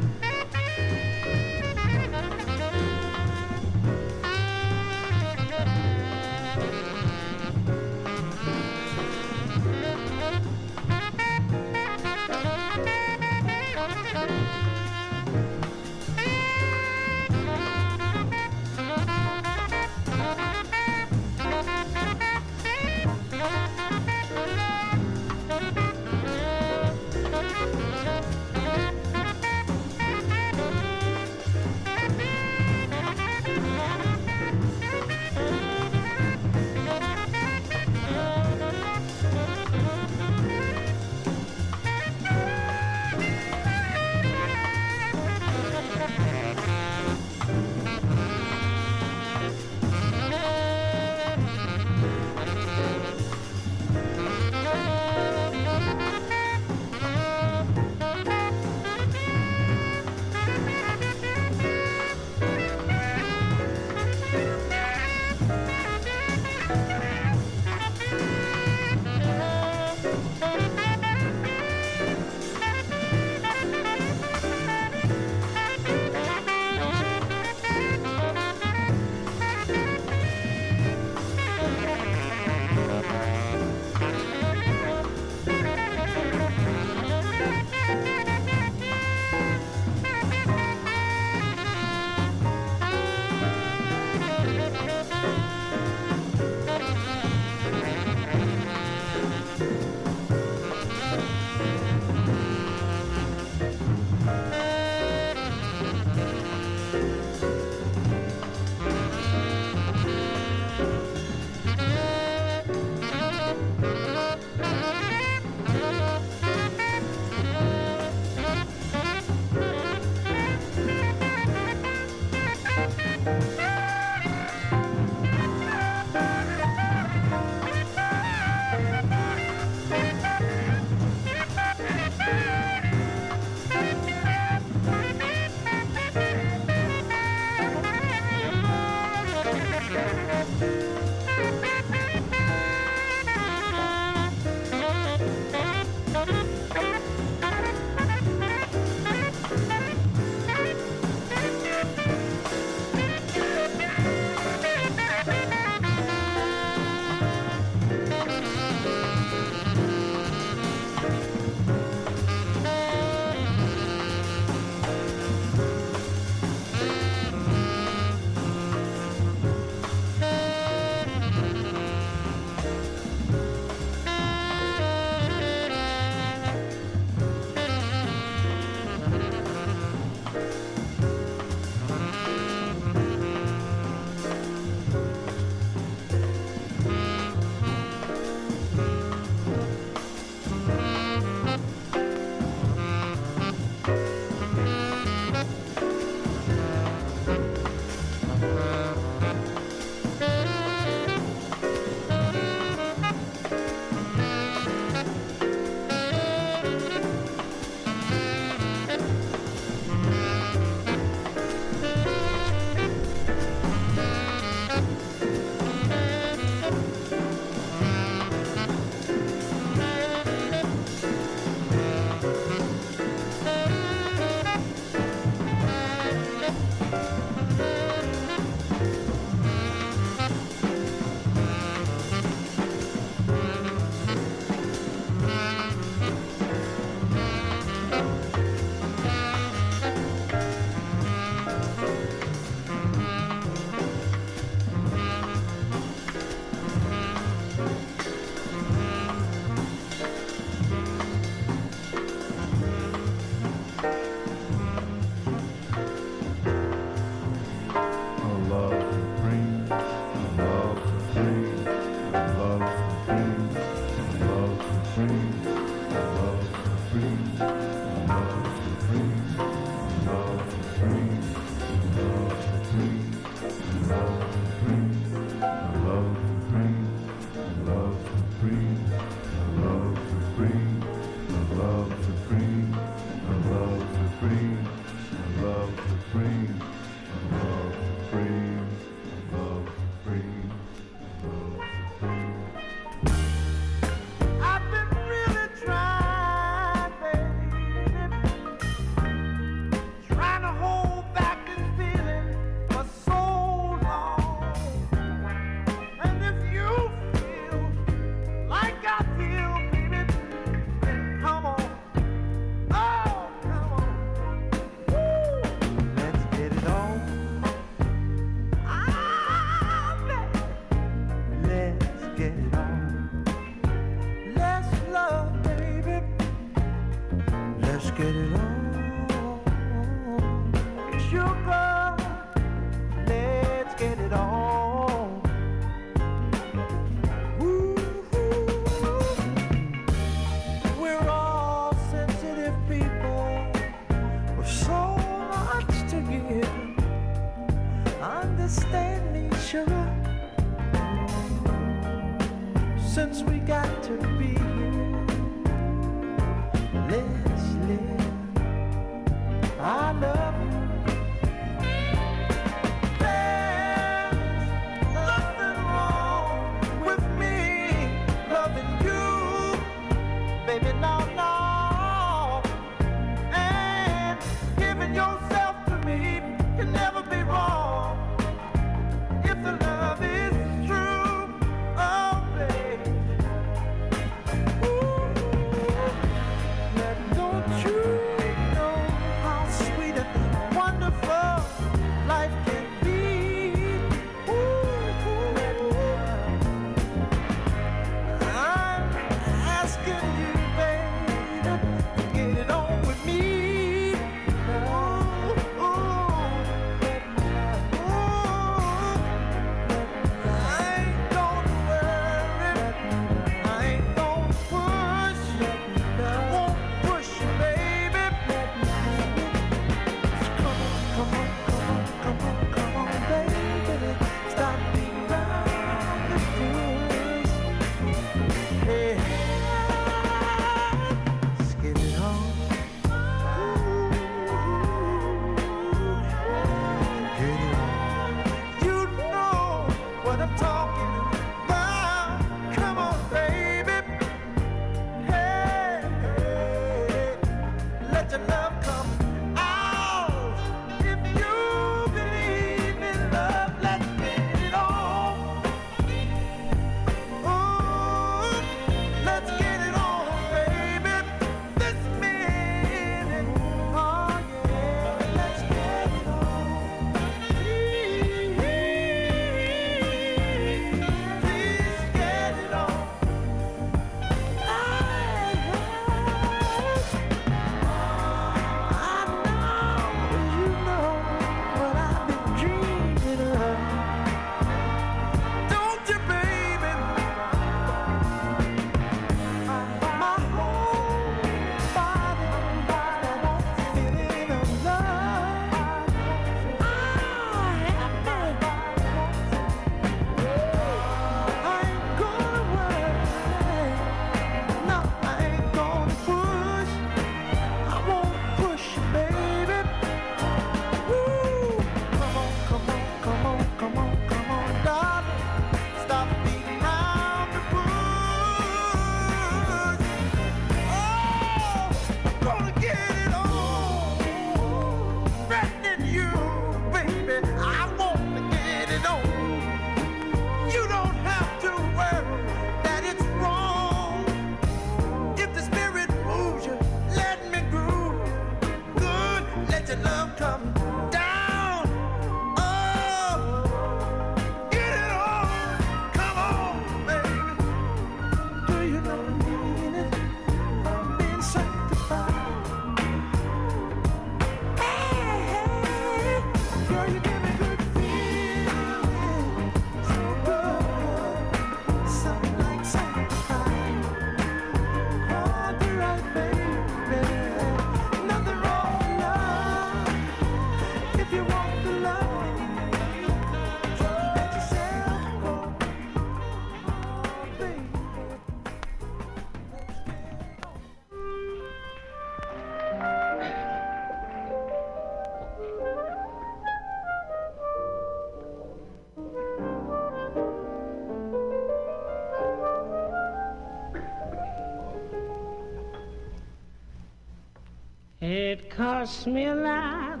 cost 598.82 599.06
me 599.06 599.26
a 599.26 599.34
lot, 599.36 600.00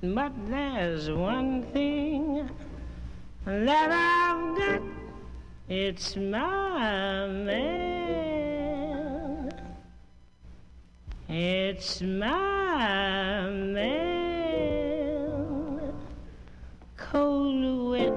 but 0.00 0.32
there's 0.48 1.10
one 1.10 1.64
thing 1.72 2.48
that 3.44 3.90
I've 3.90 4.56
got. 4.58 4.80
It's 5.68 6.14
my 6.14 7.26
man. 7.26 8.30
It's 11.28 12.00
my 12.00 13.50
man. 13.50 14.62
Cold, 16.96 17.90
wet, 17.90 18.14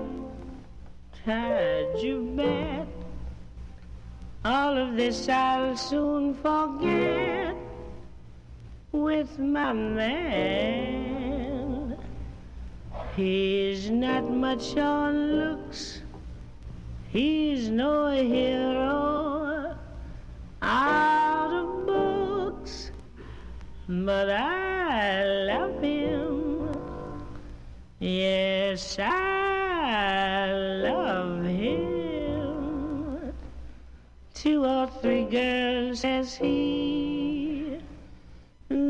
tied 1.26 1.98
you 1.98 2.32
back. 2.38 2.88
All 4.46 4.78
of 4.78 4.96
this 4.96 5.28
I'll 5.28 5.76
soon 5.76 6.36
forget 6.36 7.05
it's 9.16 9.38
my 9.38 9.72
man. 9.72 11.16
He's 13.16 13.90
not 13.90 14.30
much 14.30 14.76
on 14.76 15.38
looks. 15.38 16.02
He's 17.10 17.70
no 17.70 18.10
hero 18.10 19.78
out 20.62 21.52
of 21.62 21.86
books, 21.86 22.92
but 23.88 24.30
I 24.30 25.24
love 25.24 25.82
him. 25.82 26.76
Yes, 28.00 28.98
I 29.00 30.52
love 30.52 31.46
him. 31.46 33.34
Two 34.34 34.66
or 34.66 34.88
three 35.02 35.24
girls 35.24 36.02
has 36.02 36.36
he 36.36 36.65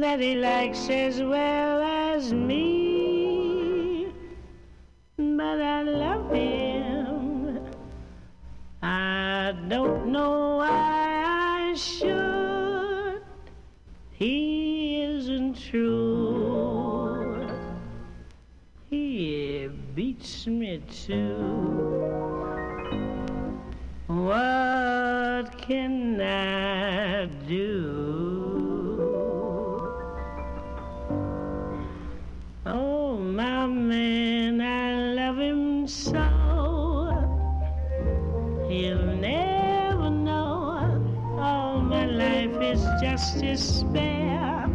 that 0.06 0.20
he 0.20 0.36
likes 0.36 0.88
as 0.88 1.20
well 1.24 1.82
as 1.82 2.32
me. 2.32 4.08
But 5.18 5.60
I 5.60 5.82
love 5.82 6.32
him. 6.32 7.60
I 8.84 9.56
don't 9.68 10.12
know 10.12 10.58
why 10.58 11.72
I 11.72 11.74
should. 11.74 13.24
He 14.12 15.02
isn't 15.02 15.56
true. 15.70 17.48
He 18.92 19.68
beats 19.96 20.46
me 20.46 20.84
too. 20.88 21.36
What 24.06 25.58
can 25.58 26.05
despair, 43.56 44.68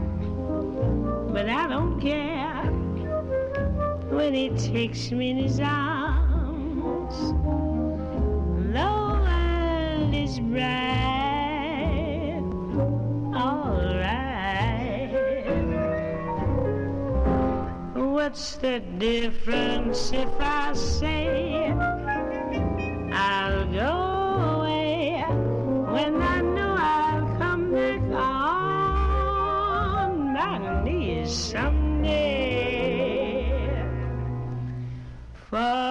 but 1.34 1.46
I 1.50 1.68
don't 1.68 2.00
care 2.00 2.62
when 4.08 4.32
he 4.32 4.48
takes 4.56 5.10
me 5.10 5.28
in 5.32 5.36
his 5.36 5.60
arms. 5.60 7.14
The 8.72 8.90
world 9.26 10.14
is 10.14 10.40
bright, 10.40 11.60
alright. 13.36 15.12
What's 17.94 18.56
the 18.56 18.80
difference 18.96 20.10
if 20.12 20.40
I 20.40 20.72
say 20.72 21.70
I'll 23.12 23.66
go 23.66 24.56
away 24.56 25.22
when 25.92 26.22
I'm? 26.22 26.49
someday. 31.26 33.10
For 35.50 35.89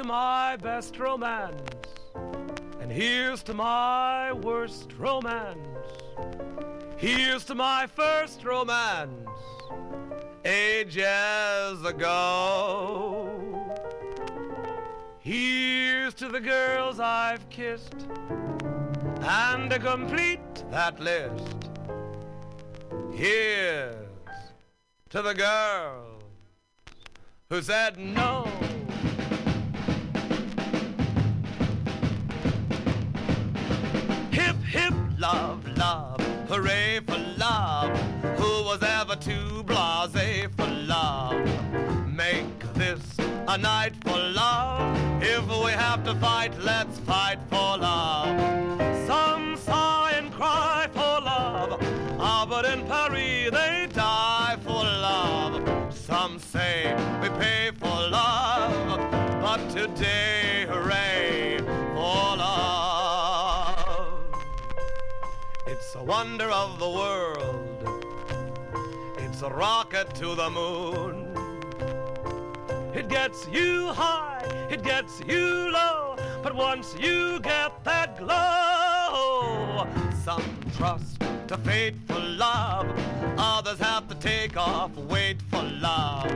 to 0.00 0.06
my 0.06 0.56
best 0.56 0.98
romance, 0.98 1.60
and 2.80 2.90
here's 2.90 3.42
to 3.42 3.52
my 3.52 4.32
worst 4.32 4.94
romance. 4.96 5.58
Here's 6.96 7.44
to 7.44 7.54
my 7.54 7.86
first 7.86 8.42
romance, 8.42 9.28
ages 10.42 11.84
ago. 11.84 13.28
Here's 15.18 16.14
to 16.14 16.28
the 16.28 16.40
girls 16.40 16.98
I've 16.98 17.46
kissed, 17.50 18.06
and 19.20 19.68
to 19.68 19.78
complete 19.78 20.64
that 20.70 20.98
list. 20.98 21.68
Here's 23.12 23.96
to 25.10 25.20
the 25.20 25.34
girls 25.34 26.22
who 27.50 27.60
said 27.60 27.98
no. 27.98 28.50
Love, 35.32 35.76
love, 35.76 36.20
hooray 36.48 37.00
for 37.06 37.18
love. 37.38 37.96
Who 38.40 38.52
was 38.68 38.82
ever 38.82 39.16
too 39.16 39.62
blase 39.62 40.48
for 40.56 40.70
love? 40.94 41.38
Make 42.08 42.58
this 42.74 43.02
a 43.46 43.56
night 43.56 43.94
for 44.04 44.18
love. 44.18 45.22
If 45.22 45.46
we 45.64 45.70
have 45.70 46.02
to 46.04 46.14
fight, 46.16 46.52
let's 46.60 46.98
fight 47.00 47.38
for 47.48 47.70
love. 47.78 48.36
Some 49.06 49.56
sigh 49.56 50.14
and 50.18 50.32
cry 50.32 50.88
for 50.92 51.14
love. 51.32 51.78
Ah, 52.18 52.44
but 52.48 52.64
in 52.64 52.80
Paris 52.86 53.50
they 53.50 53.88
die 53.92 54.56
for 54.64 54.82
love. 55.08 55.54
Some 55.94 56.38
say 56.38 56.76
we 57.22 57.28
pay 57.40 57.70
for 57.78 57.98
love, 58.18 58.98
but 59.44 59.60
today, 59.70 60.66
hooray 60.68 61.19
It's 65.92 65.96
a 65.96 66.04
wonder 66.04 66.48
of 66.48 66.78
the 66.78 66.88
world. 66.88 67.88
It's 69.18 69.42
a 69.42 69.50
rocket 69.50 70.14
to 70.14 70.36
the 70.36 70.48
moon. 70.48 71.34
It 72.94 73.08
gets 73.08 73.48
you 73.48 73.88
high, 73.88 74.68
it 74.70 74.84
gets 74.84 75.20
you 75.26 75.68
low, 75.72 76.14
but 76.44 76.54
once 76.54 76.94
you 76.96 77.40
get 77.40 77.82
that 77.82 78.16
glow, 78.18 79.88
some 80.24 80.44
trust 80.76 81.24
to 81.48 81.56
fate 81.56 81.96
for 82.06 82.20
love, 82.20 82.86
others 83.36 83.80
have 83.80 84.06
to 84.10 84.14
take 84.14 84.56
off, 84.56 84.96
wait 84.96 85.42
for 85.50 85.64
love. 85.64 86.30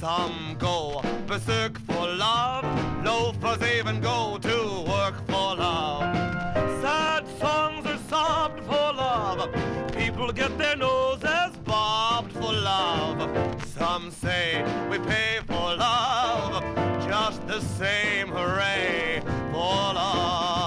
Some 0.00 0.56
go 0.58 1.00
berserk 1.28 1.78
for 1.82 2.08
love, 2.08 2.64
loafers 3.04 3.62
even 3.62 4.00
go 4.00 4.38
to 4.38 4.84
work 4.88 5.24
people 10.22 10.32
get 10.34 10.56
their 10.56 10.76
noses 10.76 11.56
bobbed 11.64 12.30
for 12.32 12.52
love. 12.52 13.18
Some 13.76 14.12
say 14.12 14.62
we 14.88 14.98
pay 15.00 15.40
for 15.48 15.74
love, 15.74 16.62
just 17.04 17.44
the 17.48 17.60
same, 17.60 18.28
hooray 18.28 19.20
for 19.50 19.94
love. 19.94 20.61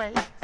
Sexy 0.00 0.39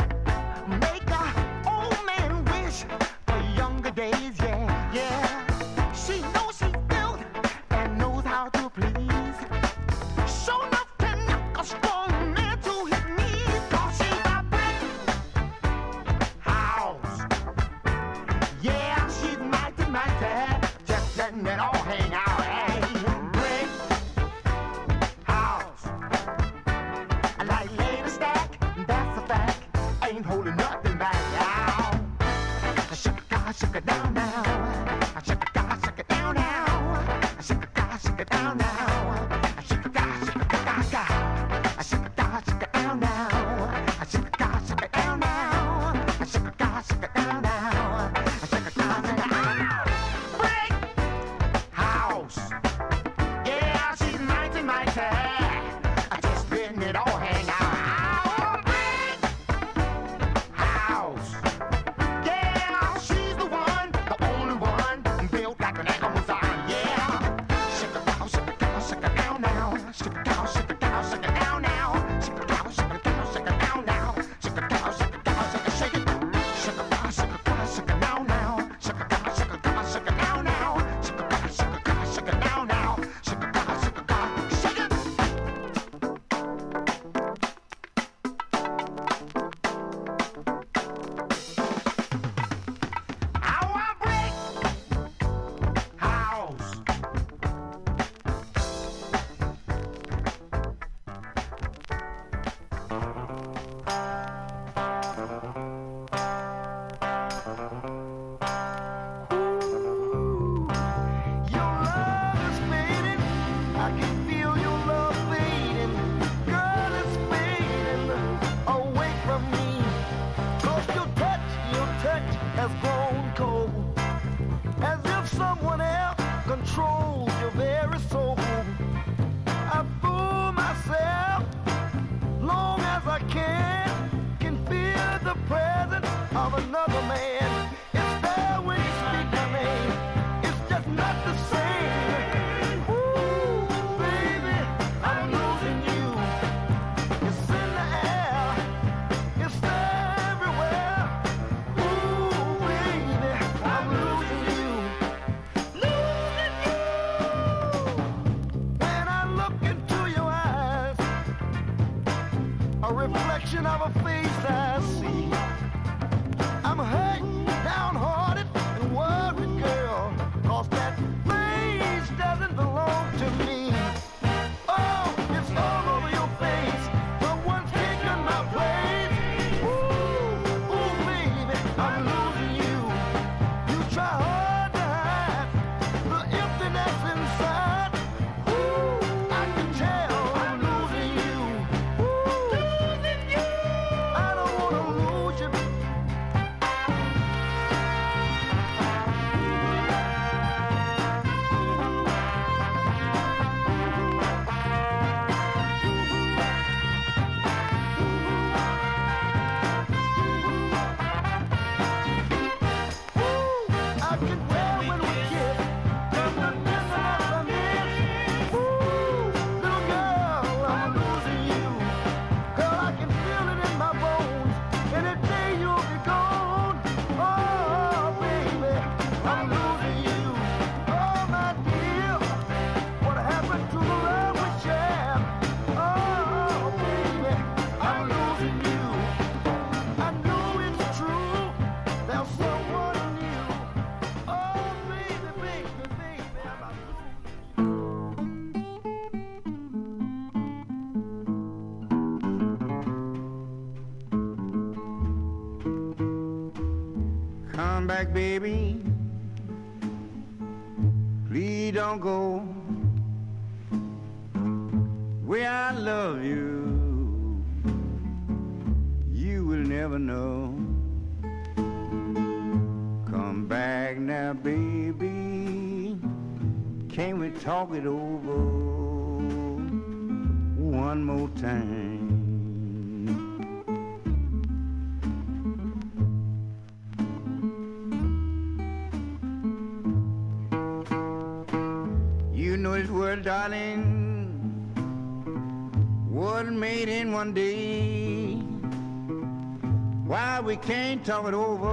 our 301.27 301.66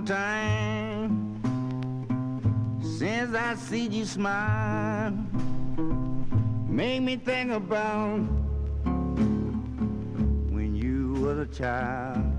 long 0.00 0.06
time 0.06 1.40
since 2.80 3.34
I 3.34 3.54
see 3.54 3.86
you 3.86 4.04
smile. 4.04 5.12
Make 6.68 7.02
me 7.02 7.16
think 7.16 7.50
about 7.50 8.20
when 10.50 10.74
you 10.74 11.14
were 11.20 11.42
a 11.42 11.46
child. 11.46 12.29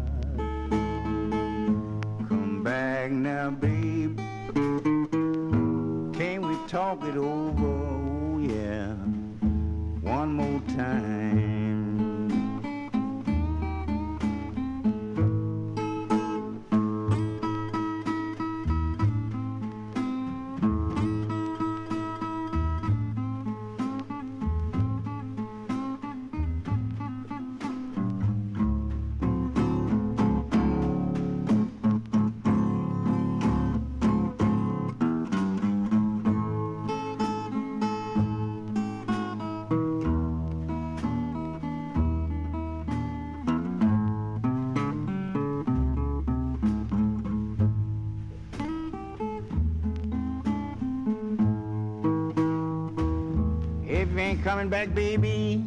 back, 54.72 54.96
baby. 54.96 55.66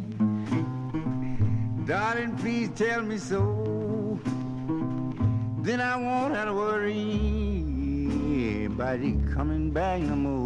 Darling, 1.84 2.34
please 2.38 2.70
tell 2.74 3.02
me 3.02 3.18
so. 3.18 4.18
Then 5.60 5.82
I 5.82 5.96
won't 5.96 6.34
have 6.34 6.48
to 6.48 6.54
worry 6.54 7.84
about 8.64 9.00
you 9.00 9.22
coming 9.34 9.70
back 9.72 10.00
no 10.00 10.16
more. 10.16 10.43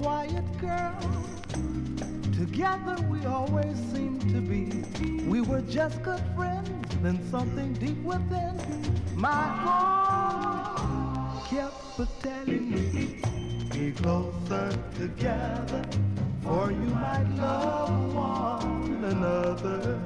Quiet 0.00 0.44
girl. 0.58 0.96
Together 2.32 2.96
we 3.10 3.24
always 3.26 3.76
seemed 3.92 4.22
to 4.30 4.40
be. 4.40 4.64
We 5.24 5.40
were 5.40 5.62
just 5.62 6.02
good 6.02 6.22
friends, 6.34 6.96
then 7.02 7.18
something 7.30 7.74
deep 7.74 8.02
within 8.02 8.56
my 9.14 9.46
heart 9.64 10.82
kept 11.48 12.22
telling 12.22 12.70
me, 12.70 13.20
be 13.70 13.92
closer 13.92 14.72
together, 14.98 15.84
for 16.42 16.72
you 16.72 16.90
might 17.04 17.28
love 17.36 18.14
one 18.14 19.04
another. 19.04 20.00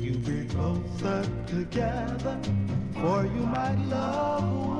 You 0.00 0.12
be 0.18 0.46
closer 0.48 1.22
together, 1.46 2.38
for 2.94 3.24
you 3.24 3.46
might 3.46 3.78
love 3.88 4.68
one 4.68 4.73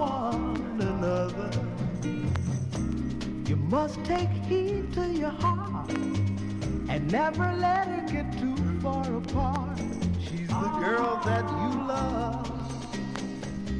never 7.15 7.53
let 7.61 7.87
her 7.87 8.05
get 8.11 8.27
too 8.41 8.57
far 8.81 9.07
apart. 9.15 9.79
She's 10.19 10.49
the 10.49 10.71
girl 10.85 11.21
that 11.25 11.45
you 11.61 11.71
love. 11.95 12.45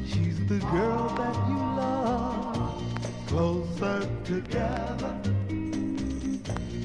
She's 0.07 0.37
the 0.47 0.59
girl 0.75 1.09
that 1.21 1.35
you 1.49 1.59
love. 1.81 2.81
Closer 3.27 3.99
together, 4.23 5.13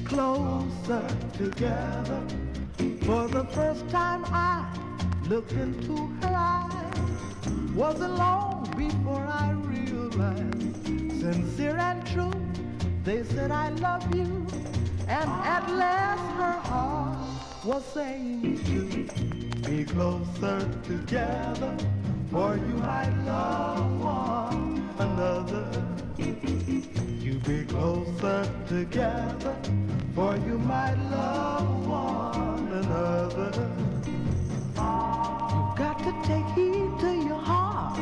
closer 0.03 1.07
together. 1.37 2.21
For 3.05 3.29
the 3.29 3.45
first 3.51 3.87
time 3.89 4.25
I 4.25 4.67
looked 5.29 5.53
into 5.53 5.95
her 6.21 6.35
eyes, 6.35 6.99
wasn't 7.73 8.15
long 8.17 8.69
before 8.75 9.25
I 9.25 9.51
realized, 9.51 10.85
sincere 11.21 11.77
and 11.77 12.05
true, 12.05 12.41
they 13.05 13.23
said 13.23 13.51
I 13.51 13.69
love 13.87 14.03
you, 14.13 14.45
and 15.11 15.29
at 15.29 15.69
last 15.69 16.25
her 16.39 16.57
heart 16.69 17.17
was 17.65 17.83
saying 17.93 18.57
to 18.63 19.69
be 19.69 19.83
closer 19.83 20.59
together, 20.83 21.75
for 22.31 22.55
you 22.55 22.75
might 22.89 23.13
love 23.25 23.99
one 23.99 24.89
another. 24.99 25.67
You 26.17 27.33
be 27.39 27.65
closer 27.65 28.49
together, 28.69 29.53
for 30.15 30.37
you 30.47 30.57
might 30.59 30.95
love 31.11 31.87
one 31.87 32.69
another. 32.83 33.51
You've 35.51 35.75
got 35.83 35.97
to 36.07 36.11
take 36.23 36.47
heed 36.55 36.91
to 37.03 37.11
your 37.27 37.43
heart 37.51 37.99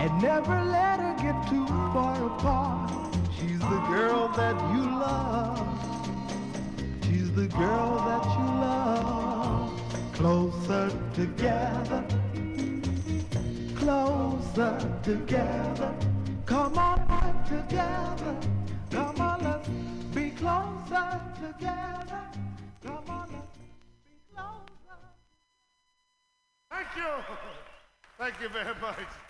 and 0.00 0.22
never 0.22 0.64
let 0.64 0.98
her 0.98 1.14
get 1.20 1.36
too 1.50 1.66
far 1.92 2.16
apart. 2.26 3.14
She's 3.38 3.60
the 3.60 3.82
girl 3.90 4.28
that 4.28 4.56
you 4.74 4.82
love. 4.82 5.75
The 7.36 7.48
girl 7.48 7.96
that 8.08 8.24
you 8.38 8.46
love. 8.64 9.70
Closer 10.14 10.90
together. 11.12 12.02
Closer 13.76 14.98
together. 15.02 15.94
Come 16.46 16.78
on 16.78 17.06
back 17.06 17.44
together. 17.44 18.36
Come 18.90 19.20
on, 19.20 19.44
let's 19.44 19.68
be 20.14 20.30
closer 20.30 21.20
together. 21.36 22.22
Come 22.82 23.04
on, 23.06 23.28
let's 23.30 23.58
be 24.06 24.16
closer. 24.34 24.98
Thank 26.70 26.96
you. 26.96 27.12
Thank 28.18 28.40
you 28.40 28.48
very 28.48 28.74
much. 28.80 29.25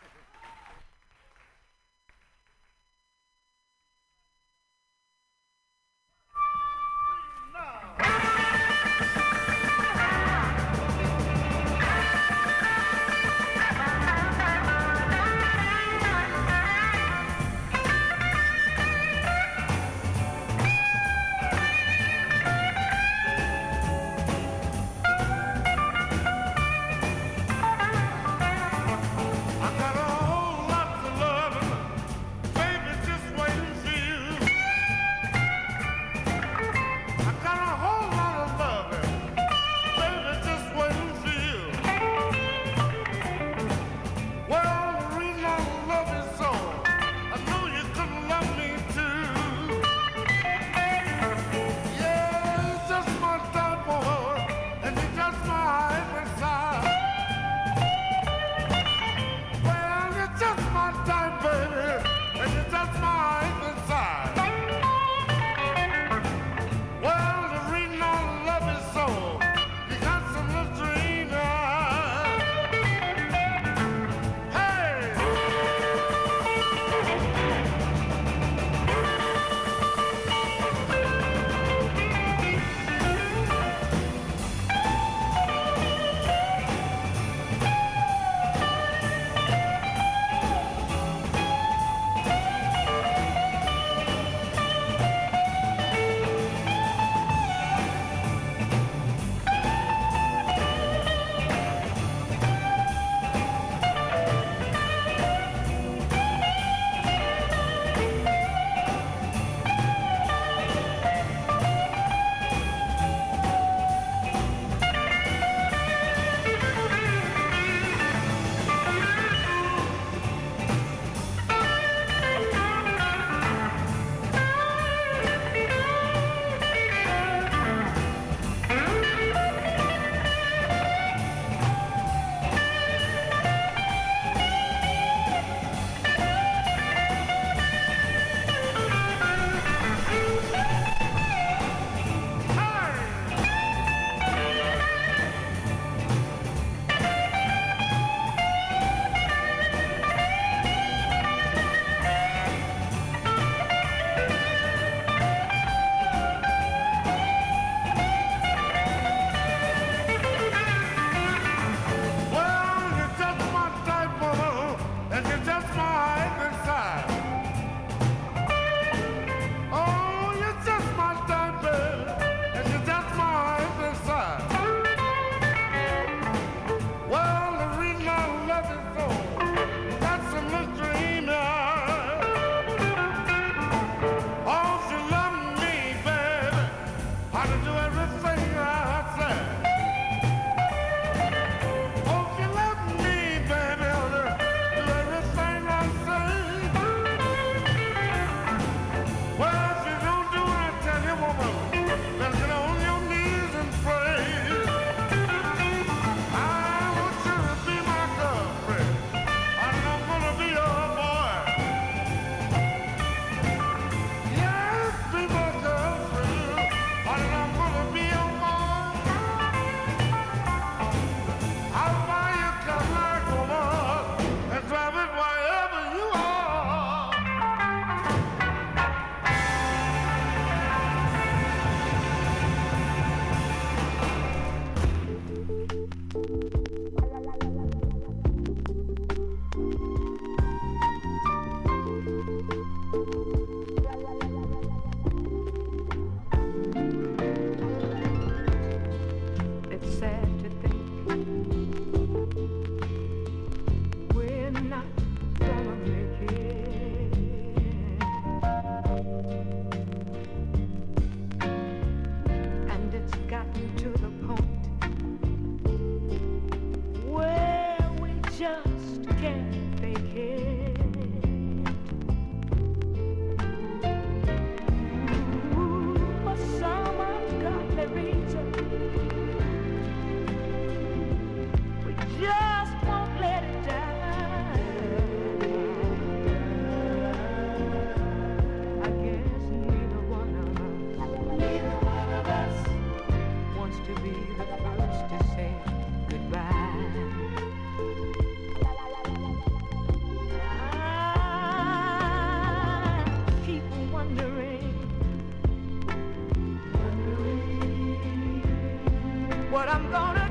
What 309.56 309.70
I'm 309.70 309.90
gonna 309.90 310.25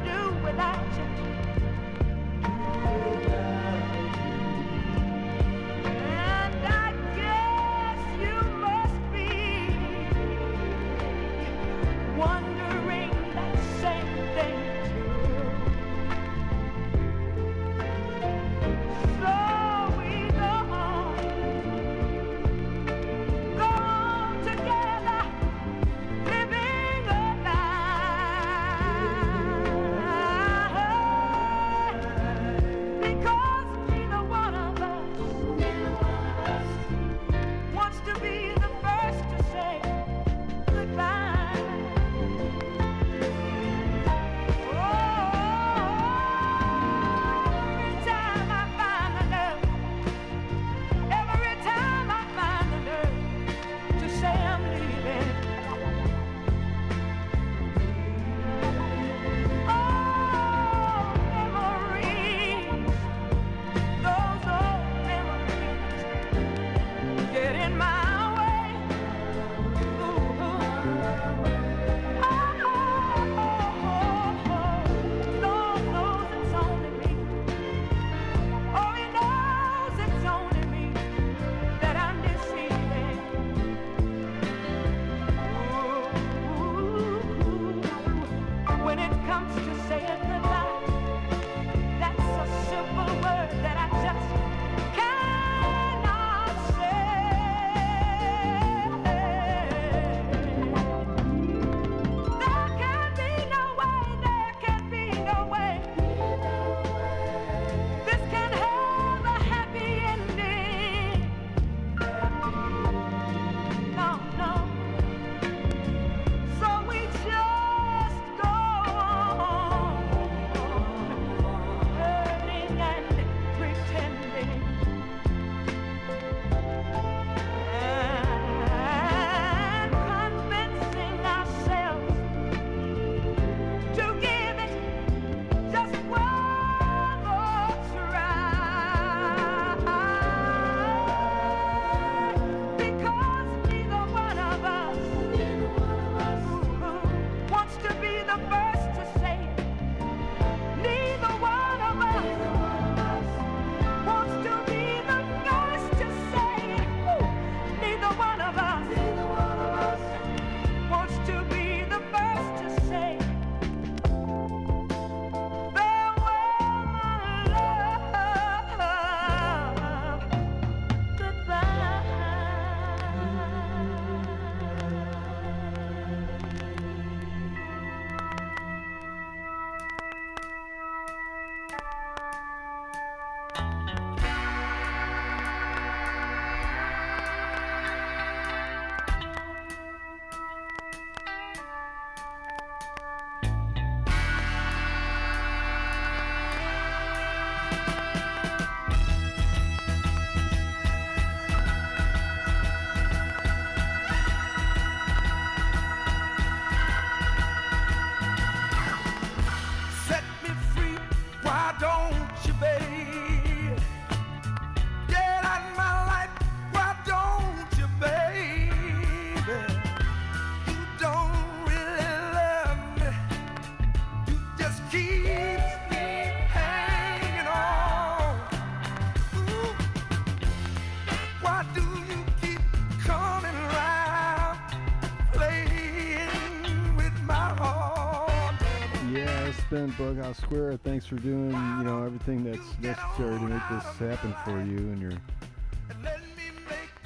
It's 239.86 239.94
Bughouse 239.98 240.42
Square. 240.42 240.78
Thanks 240.78 241.06
for 241.06 241.16
doing, 241.18 241.52
you 241.52 241.84
know, 241.84 242.04
everything 242.04 242.44
that's 242.44 242.80
necessary 242.82 243.38
to 243.38 243.46
make 243.46 243.62
this 243.70 243.84
happen 244.00 244.34
for 244.44 244.60
you 244.64 244.78
and 244.78 245.00
your 245.00 245.12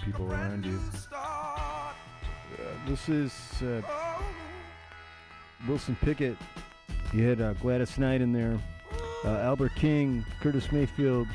people 0.05 0.31
around 0.31 0.65
you. 0.65 0.79
Uh, 1.13 1.91
this 2.87 3.09
is 3.09 3.33
uh, 3.63 3.81
Wilson 5.67 5.97
Pickett. 6.01 6.37
You 7.11 7.27
had 7.27 7.41
uh, 7.41 7.51
Gladys 7.53 7.97
Knight 7.97 8.21
in 8.21 8.31
there, 8.31 8.57
uh, 9.25 9.39
Albert 9.39 9.73
King, 9.75 10.25
Curtis 10.39 10.71
Mayfield, 10.71 11.27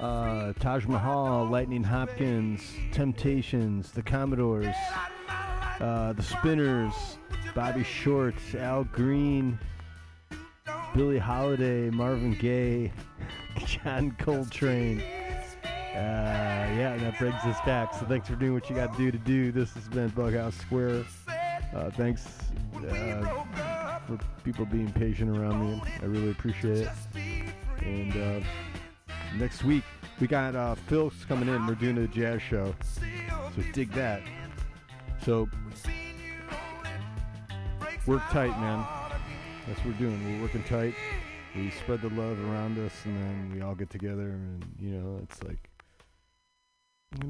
uh, 0.00 0.54
Taj 0.54 0.86
Mahal, 0.86 1.46
Lightning 1.46 1.84
Hopkins, 1.84 2.62
Temptations, 2.92 3.92
The 3.92 4.02
Commodores, 4.02 4.74
uh, 5.80 6.12
The 6.12 6.22
Spinners, 6.22 7.18
Bobby 7.54 7.84
Short, 7.84 8.34
Al 8.56 8.84
Green, 8.84 9.58
Billie 10.94 11.18
Holiday, 11.18 11.90
Marvin 11.90 12.34
Gaye, 12.34 12.92
John 13.66 14.12
Coltrane. 14.18 15.00
Uh, 15.94 16.68
yeah, 16.76 16.96
that 16.98 17.18
brings 17.18 17.34
us 17.42 17.58
back. 17.66 17.92
So 17.94 18.06
thanks 18.06 18.28
for 18.28 18.36
doing 18.36 18.54
what 18.54 18.68
you 18.70 18.76
got 18.76 18.92
to 18.92 18.98
do 18.98 19.10
to 19.10 19.18
do. 19.18 19.50
This 19.50 19.72
has 19.74 19.88
been 19.88 20.10
Bughouse 20.10 20.54
Square. 20.54 21.04
Uh, 21.74 21.90
thanks 21.90 22.26
uh, 22.76 23.98
for 24.06 24.18
people 24.44 24.64
being 24.64 24.92
patient 24.92 25.36
around 25.36 25.60
me. 25.60 25.82
I 26.00 26.04
really 26.04 26.30
appreciate 26.30 26.78
it. 26.78 26.88
And 27.82 28.16
uh, 28.16 28.46
next 29.36 29.64
week 29.64 29.84
we 30.20 30.26
got 30.26 30.54
uh, 30.54 30.74
Phil's 30.74 31.24
coming 31.26 31.48
in. 31.48 31.66
We're 31.66 31.74
doing 31.74 31.98
a 31.98 32.06
jazz 32.06 32.42
show, 32.42 32.74
so 33.54 33.62
dig 33.72 33.92
that. 33.92 34.22
So 35.24 35.48
work 38.06 38.22
tight, 38.30 38.58
man. 38.60 38.84
That's 39.66 39.78
what 39.80 39.88
we're 39.88 40.08
doing. 40.08 40.36
We're 40.36 40.42
working 40.42 40.62
tight. 40.64 40.94
We 41.54 41.70
spread 41.70 42.02
the 42.02 42.08
love 42.10 42.38
around 42.48 42.78
us, 42.78 42.92
and 43.04 43.16
then 43.16 43.52
we 43.54 43.62
all 43.62 43.74
get 43.74 43.90
together, 43.90 44.30
and 44.30 44.64
you 44.80 44.90
know, 44.90 45.20
it's 45.22 45.42
like 45.42 45.68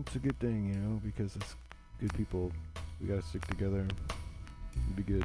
it's 0.01 0.17
a 0.17 0.19
good 0.19 0.39
thing, 0.39 0.69
you 0.73 0.81
know, 0.81 1.01
because 1.05 1.35
it's 1.37 1.57
good 2.01 2.13
people. 2.15 2.53
We 3.01 3.09
gotta 3.09 3.23
stick 3.23 3.47
together. 3.47 3.79
and 3.79 4.97
be 4.97 5.03
good. 5.03 5.25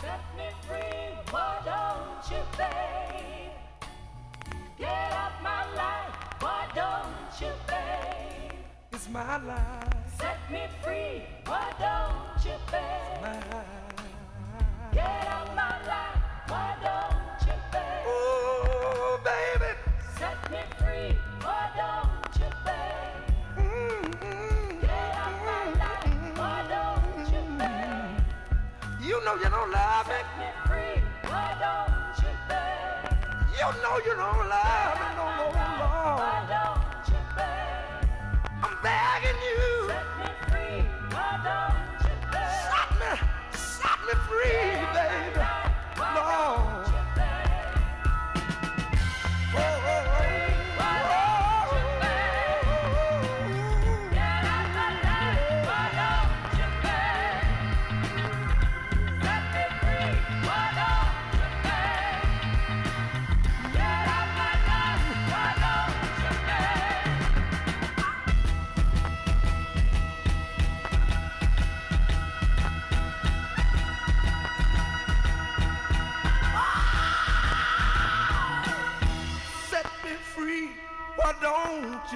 Set 0.00 0.20
me 0.36 0.44
free, 0.66 1.32
why 1.32 1.58
don't 1.64 2.30
you, 2.30 2.42
babe? 2.56 3.50
Get 4.78 5.17
It's 9.08 9.14
my 9.14 9.38
life. 9.38 10.20
Set 10.20 10.36
me 10.52 10.66
free, 10.82 11.22
why 11.46 11.72
don't 11.80 12.44
you, 12.44 12.58
babe? 12.70 13.24
Get 14.92 15.26
out 15.28 15.48
my 15.56 15.78
life, 15.88 16.20
why 16.48 16.76
don't 16.84 17.40
you, 17.48 17.56
babe? 17.72 18.06
Ooh, 18.06 19.16
baby. 19.24 19.72
Set 20.18 20.50
me 20.50 20.60
free, 20.76 21.16
why 21.40 21.70
don't 21.80 22.36
you, 22.36 22.50
babe? 22.66 23.24
Mm-hmm. 23.56 24.80
Get 24.82 25.12
out 25.24 25.36
my 25.48 25.64
life, 25.82 26.38
why 26.38 26.58
don't 26.68 27.32
you, 27.32 27.42
babe? 27.56 29.08
You 29.08 29.24
know 29.24 29.34
you 29.36 29.48
don't 29.48 29.70
love 29.70 30.06
me. 30.06 30.12
Set 30.12 30.28
me 30.38 30.48
free, 30.66 30.96
why 31.24 31.48
don't 31.64 32.18
you, 32.22 32.32
babe? 32.46 33.16
You 33.56 33.68
know 33.82 33.96
you 34.04 34.14
don't 34.16 34.48
love 34.50 34.67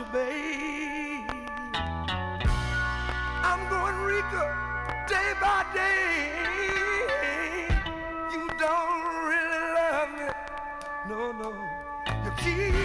you, 0.02 0.12
babe? 0.12 1.30
I'm 3.44 3.68
going 3.68 3.96
Rica 4.02 4.56
day 5.08 5.32
by 5.40 5.64
day. 5.74 6.32
You 8.32 8.48
don't 8.58 9.04
really 9.30 9.62
love 9.78 10.10
me, 10.18 10.26
no, 11.08 11.32
no. 11.32 11.50
You 12.24 12.30
keep 12.36 12.81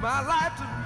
My 0.00 0.20
life 0.24 0.56
to 0.58 0.77